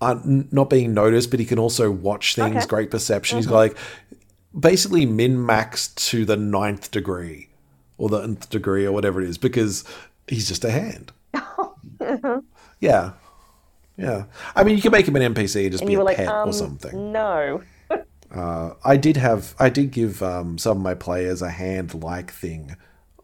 [0.00, 2.56] uh, not being noticed, but he can also watch things.
[2.56, 2.66] Okay.
[2.66, 3.38] Great perception.
[3.38, 3.76] He's got like
[4.58, 7.48] basically min maxed to the ninth degree
[7.98, 9.84] or the nth degree or whatever it is because
[10.28, 11.12] he's just a hand.
[12.80, 13.12] yeah.
[13.96, 14.24] Yeah.
[14.56, 16.28] I mean, you can make him an NPC and just And be a like, pet
[16.28, 17.12] um, or something.
[17.12, 17.62] no.
[18.34, 22.74] Uh, I did have, I did give um, some of my players a hand-like thing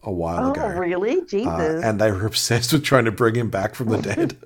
[0.03, 0.61] a while ago.
[0.61, 0.79] Oh, ago.
[0.79, 1.25] really?
[1.25, 1.47] Jesus.
[1.47, 4.37] Uh, and they were obsessed with trying to bring him back from the dead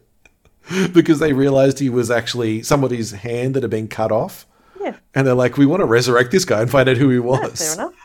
[0.91, 4.48] because they realized he was actually somebody's hand that had been cut off.
[4.82, 7.19] yeah, And they're like, we want to resurrect this guy and find out who he
[7.19, 7.76] was.
[7.76, 8.05] fair enough.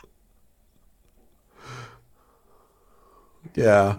[3.55, 3.97] Yeah.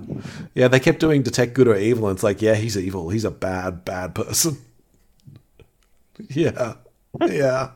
[0.55, 3.11] Yeah, they kept doing detect good or evil, and it's like, yeah, he's evil.
[3.11, 4.59] He's a bad, bad person.
[6.31, 6.75] yeah.
[7.21, 7.71] Yeah.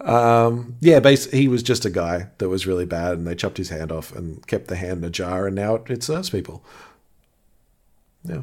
[0.00, 3.56] Um, yeah, bas he was just a guy that was really bad, and they chopped
[3.56, 6.30] his hand off and kept the hand in a jar, and now it, it serves
[6.30, 6.64] people.
[8.24, 8.42] Yeah.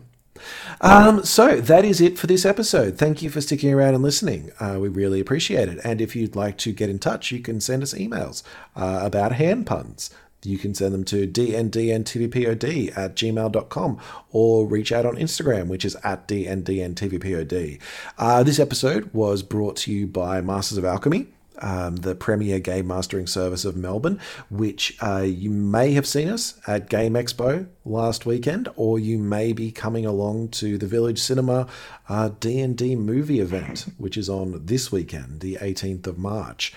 [0.82, 2.98] Um, so that is it for this episode.
[2.98, 4.52] Thank you for sticking around and listening.
[4.60, 5.80] Uh, we really appreciate it.
[5.84, 8.44] And if you'd like to get in touch, you can send us emails
[8.76, 10.10] uh, about hand puns.
[10.46, 14.00] You can send them to dndntvpod at gmail.com
[14.32, 17.82] or reach out on Instagram, which is at dndntvpod.
[18.18, 21.28] Uh, this episode was brought to you by Masters of Alchemy
[21.64, 26.60] um, the premier game mastering service of Melbourne, which uh, you may have seen us
[26.68, 31.68] at Game Expo last weekend, or you may be coming along to the Village Cinema
[32.10, 36.74] uh, D&D movie event, which is on this weekend, the 18th of March.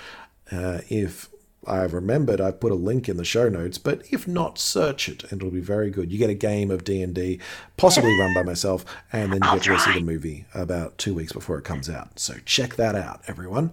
[0.53, 1.29] Uh, if
[1.67, 5.25] I've remembered, I've put a link in the show notes, but if not, search it,
[5.25, 6.13] and it'll be very good.
[6.13, 7.41] You get a game of D&D,
[7.77, 11.33] possibly run by myself, and then you get to see the movie about two weeks
[11.33, 12.19] before it comes out.
[12.19, 13.73] So check that out, everyone.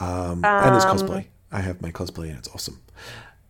[0.00, 1.26] Um, and there's cosplay.
[1.52, 2.80] I have my cosplay, and it's awesome.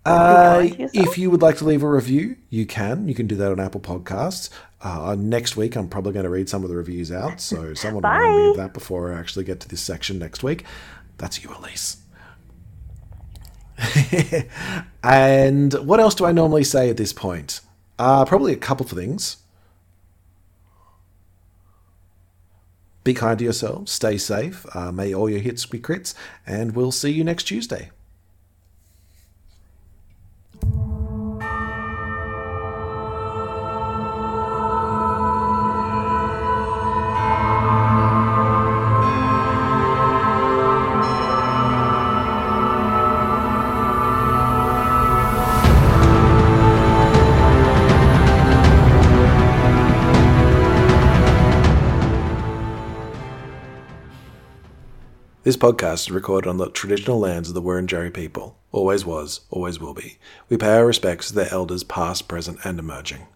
[0.05, 0.91] Uh, to yourself.
[1.09, 3.09] if you would like to leave a review, you can.
[3.09, 4.51] You can do that on Apple Podcasts.
[4.81, 8.03] Uh, next week, I'm probably going to read some of the reviews out, so someone
[8.03, 10.65] will remind me of that before I actually get to this section next week.
[11.19, 11.97] That's you, Elise.
[15.03, 17.61] and what else do I normally say at this point?
[17.99, 19.39] Uh, probably a couple of things.
[23.05, 26.13] Be kind to yourselves, stay safe, uh, may all your hits be crits,
[26.45, 27.91] and we'll see you next Tuesday.
[55.47, 58.59] This podcast is recorded on the traditional lands of the Wurundjeri people.
[58.73, 60.19] Always was, always will be.
[60.49, 63.29] We pay our respects to their elders past, present, and emerging.